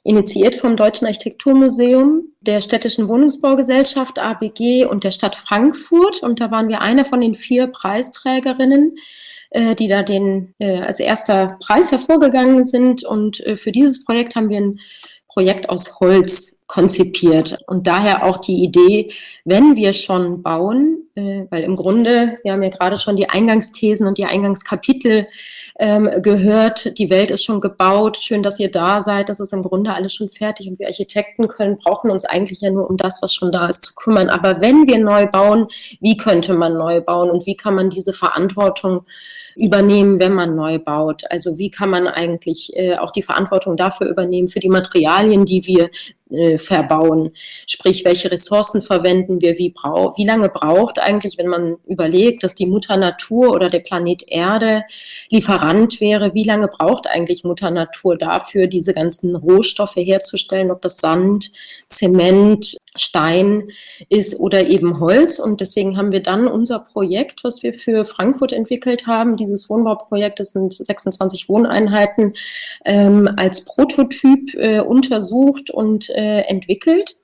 initiiert 0.05 0.55
vom 0.55 0.77
Deutschen 0.77 1.05
Architekturmuseum, 1.05 2.23
der 2.39 2.61
Städtischen 2.61 3.09
Wohnungsbaugesellschaft 3.09 4.19
ABG 4.19 4.85
und 4.85 5.03
der 5.03 5.11
Stadt 5.11 5.35
Frankfurt. 5.35 6.23
Und 6.23 6.39
da 6.39 6.49
waren 6.49 6.69
wir 6.69 6.81
eine 6.81 7.03
von 7.03 7.19
den 7.19 7.35
vier 7.35 7.67
Preisträgerinnen, 7.67 8.95
äh, 9.49 9.75
die 9.75 9.89
da 9.89 10.01
den 10.01 10.53
äh, 10.59 10.79
als 10.79 11.01
erster 11.01 11.57
Preis 11.61 11.91
hervorgegangen 11.91 12.63
sind. 12.63 13.03
Und 13.03 13.41
äh, 13.41 13.57
für 13.57 13.73
dieses 13.73 14.03
Projekt 14.05 14.35
haben 14.35 14.49
wir 14.49 14.59
ein 14.59 14.79
Projekt 15.27 15.69
aus 15.69 15.99
Holz 15.99 16.61
konzipiert. 16.67 17.57
Und 17.67 17.87
daher 17.87 18.25
auch 18.25 18.37
die 18.37 18.63
Idee, 18.63 19.11
wenn 19.45 19.75
wir 19.75 19.93
schon 19.93 20.41
bauen, 20.41 21.03
äh, 21.15 21.45
weil 21.49 21.63
im 21.63 21.75
Grunde, 21.75 22.39
wir 22.43 22.53
haben 22.53 22.63
ja 22.63 22.69
gerade 22.69 22.97
schon 22.97 23.15
die 23.15 23.29
Eingangsthesen 23.29 24.07
und 24.07 24.17
die 24.17 24.25
Eingangskapitel 24.25 25.27
ähm, 25.77 26.09
gehört, 26.21 26.97
die 26.97 27.09
Welt 27.09 27.31
ist 27.31 27.43
schon 27.43 27.61
gebaut, 27.61 28.17
schön, 28.17 28.43
dass 28.43 28.59
ihr 28.59 28.71
da 28.71 29.01
seid, 29.01 29.29
das 29.29 29.39
ist 29.39 29.53
im 29.53 29.61
Grunde 29.61 29.93
alles 29.93 30.13
schon 30.13 30.29
fertig 30.29 30.67
und 30.67 30.79
wir 30.79 30.87
Architekten 30.87 31.47
können, 31.47 31.77
brauchen 31.77 32.09
uns 32.09 32.25
eigentlich 32.25 32.61
ja 32.61 32.69
nur 32.69 32.89
um 32.89 32.97
das, 32.97 33.21
was 33.21 33.33
schon 33.33 33.51
da 33.51 33.67
ist, 33.67 33.83
zu 33.83 33.93
kümmern. 33.95 34.29
Aber 34.29 34.61
wenn 34.61 34.87
wir 34.87 34.97
neu 34.97 35.27
bauen, 35.27 35.67
wie 35.99 36.17
könnte 36.17 36.53
man 36.53 36.73
neu 36.73 37.01
bauen 37.01 37.29
und 37.29 37.45
wie 37.45 37.57
kann 37.57 37.75
man 37.75 37.89
diese 37.89 38.13
Verantwortung 38.13 39.05
übernehmen, 39.55 40.19
wenn 40.19 40.33
man 40.33 40.55
neu 40.55 40.79
baut? 40.79 41.23
Also 41.29 41.57
wie 41.57 41.69
kann 41.69 41.89
man 41.89 42.07
eigentlich 42.07 42.71
äh, 42.75 42.97
auch 42.97 43.11
die 43.11 43.23
Verantwortung 43.23 43.77
dafür 43.77 44.07
übernehmen, 44.07 44.47
für 44.47 44.59
die 44.59 44.69
Materialien, 44.69 45.45
die 45.45 45.65
wir 45.65 45.89
äh, 46.33 46.57
verbauen. 46.57 47.31
Sprich, 47.67 48.03
welche 48.05 48.31
Ressourcen 48.31 48.81
verwenden 48.81 49.41
wir, 49.41 49.57
wie, 49.57 49.69
brau 49.69 50.13
wie 50.17 50.25
lange 50.25 50.49
braucht 50.49 50.99
eigentlich, 50.99 51.37
wenn 51.37 51.47
man 51.47 51.77
überlegt, 51.85 52.43
dass 52.43 52.55
die 52.55 52.65
Mutter 52.65 52.97
Natur 52.97 53.51
oder 53.51 53.69
der 53.69 53.79
Planet 53.79 54.23
Erde 54.27 54.83
Lieferant 55.29 56.01
wäre, 56.01 56.33
wie 56.33 56.43
lange 56.43 56.67
braucht 56.67 57.07
eigentlich 57.07 57.43
Mutter 57.43 57.69
Natur 57.69 58.17
dafür, 58.17 58.67
diese 58.67 58.93
ganzen 58.93 59.35
Rohstoffe 59.35 59.95
herzustellen, 59.95 60.71
ob 60.71 60.81
das 60.81 60.97
Sand, 60.97 61.51
Zement, 61.87 62.77
Stein 62.95 63.69
ist 64.09 64.39
oder 64.39 64.67
eben 64.67 64.99
Holz. 64.99 65.39
Und 65.39 65.61
deswegen 65.61 65.97
haben 65.97 66.11
wir 66.11 66.21
dann 66.21 66.47
unser 66.47 66.79
Projekt, 66.79 67.43
was 67.43 67.63
wir 67.63 67.73
für 67.73 68.05
Frankfurt 68.05 68.53
entwickelt 68.53 69.07
haben, 69.07 69.35
dieses 69.35 69.69
Wohnbauprojekt, 69.69 70.39
das 70.39 70.51
sind 70.51 70.73
26 70.73 71.49
Wohneinheiten, 71.49 72.33
ähm, 72.85 73.29
als 73.37 73.65
Prototyp 73.65 74.53
äh, 74.55 74.79
untersucht 74.79 75.71
und 75.71 76.09
äh, 76.11 76.22
entwickelt 76.23 77.17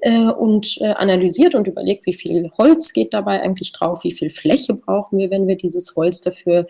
äh, 0.00 0.28
und 0.28 0.78
äh, 0.80 0.92
analysiert 0.92 1.54
und 1.54 1.66
überlegt, 1.66 2.06
wie 2.06 2.14
viel 2.14 2.50
Holz 2.58 2.92
geht 2.92 3.14
dabei 3.14 3.40
eigentlich 3.40 3.72
drauf, 3.72 4.04
wie 4.04 4.12
viel 4.12 4.30
Fläche 4.30 4.74
brauchen 4.74 5.18
wir, 5.18 5.30
wenn 5.30 5.46
wir 5.46 5.56
dieses 5.56 5.94
Holz 5.96 6.20
dafür 6.20 6.66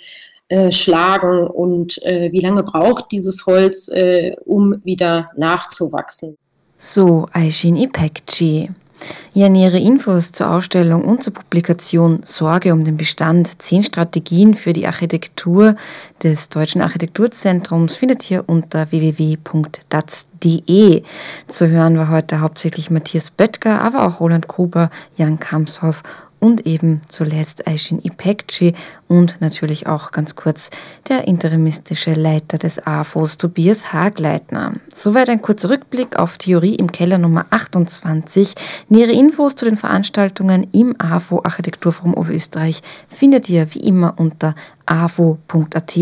äh, 0.49 0.71
schlagen 0.71 1.47
und 1.47 2.03
äh, 2.03 2.31
wie 2.33 2.41
lange 2.41 2.63
braucht 2.63 3.11
dieses 3.13 3.47
Holz, 3.47 3.89
äh, 3.89 4.37
um 4.45 4.81
wieder 4.85 5.31
nachzuwachsen. 5.37 6.37
So, 6.77 7.27
Aishin 7.33 7.77
Ipekci. 7.77 8.69
Ja, 9.33 9.49
nähere 9.49 9.79
Infos 9.79 10.33
zur 10.33 10.51
Ausstellung 10.51 11.05
und 11.05 11.23
zur 11.25 11.35
Publikation 11.35 12.21
Sorge 12.25 12.73
um 12.73 12.85
den 12.85 12.97
Bestand, 12.97 13.61
zehn 13.61 13.83
Strategien 13.83 14.55
für 14.55 14.73
die 14.73 14.87
Architektur 14.87 15.75
des 16.23 16.49
Deutschen 16.49 16.81
Architekturzentrums 16.81 17.97
findet 17.97 18.31
ihr 18.31 18.45
unter 18.47 18.91
www.daz.de. 18.93 19.43
Zu 21.47 21.69
hören 21.69 21.99
war 21.99 22.11
heute 22.11 22.41
hauptsächlich 22.41 22.91
Matthias 22.91 23.31
Böttger, 23.31 23.81
aber 23.83 24.07
auch 24.07 24.21
Roland 24.21 24.47
Gruber, 24.47 24.91
Jan 25.17 25.41
Kamshoff 25.41 26.03
und 26.41 26.67
eben 26.67 27.03
zuletzt 27.09 27.67
Aishin 27.67 28.01
Ipekci 28.03 28.75
und 29.09 29.41
natürlich 29.41 29.87
auch 29.87 30.11
ganz 30.13 30.37
kurz 30.37 30.71
der 31.09 31.27
interimistische 31.27 32.13
Leiter 32.13 32.59
des 32.59 32.87
AFOs 32.87 33.39
Tobias 33.39 33.93
Hagleitner. 33.93 34.75
Soweit 34.95 35.29
ein 35.29 35.43
kurzer 35.43 35.71
Rückblick 35.71 36.17
auf 36.17 36.39
Theorie 36.39 36.75
im 36.75 36.93
Keller 36.93 37.19
Nummer 37.19 37.47
28. 37.51 38.55
Nähere 38.89 39.13
Infos 39.13 39.57
zu 39.57 39.65
den 39.65 39.77
Veranstaltungen 39.77 40.67
im 40.73 40.95
AFO 40.99 41.43
Architekturforum 41.45 42.15
Oberösterreich 42.15 42.83
findet 43.09 43.49
ihr 43.49 43.75
wie 43.75 43.81
immer 43.81 44.15
unter 44.17 44.55
avo.at 44.87 45.97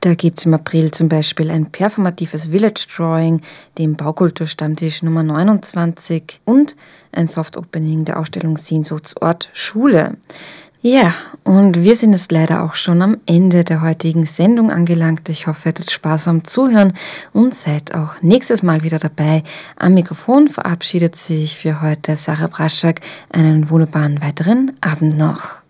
da 0.00 0.14
gibt 0.14 0.38
es 0.38 0.46
im 0.46 0.54
April 0.54 0.90
zum 0.90 1.08
Beispiel 1.08 1.50
ein 1.50 1.66
performatives 1.66 2.46
Village 2.46 2.86
Drawing, 2.94 3.40
den 3.78 3.96
Baukulturstammtisch 3.96 5.02
Nummer 5.02 5.22
29 5.22 6.40
und 6.44 6.76
ein 7.12 7.28
Soft 7.28 7.56
Opening 7.56 8.04
der 8.04 8.18
Ausstellung 8.18 8.56
Sehnsuchtsort 8.56 9.50
Schule. 9.52 10.16
Ja, 10.82 11.14
und 11.42 11.82
wir 11.82 11.96
sind 11.96 12.12
jetzt 12.12 12.30
leider 12.30 12.62
auch 12.62 12.76
schon 12.76 13.02
am 13.02 13.16
Ende 13.26 13.64
der 13.64 13.80
heutigen 13.82 14.24
Sendung 14.24 14.70
angelangt. 14.70 15.28
Ich 15.28 15.48
hoffe, 15.48 15.68
ihr 15.68 15.70
hattet 15.70 15.90
Spaß 15.90 16.28
am 16.28 16.44
Zuhören 16.44 16.92
und 17.32 17.54
seid 17.54 17.92
auch 17.94 18.22
nächstes 18.22 18.62
Mal 18.62 18.84
wieder 18.84 19.00
dabei. 19.00 19.42
Am 19.74 19.94
Mikrofon 19.94 20.46
verabschiedet 20.46 21.16
sich 21.16 21.56
für 21.56 21.82
heute 21.82 22.14
Sarah 22.14 22.46
Braschak. 22.46 23.00
Einen 23.30 23.68
wunderbaren 23.68 24.20
weiteren 24.22 24.72
Abend 24.80 25.18
noch. 25.18 25.65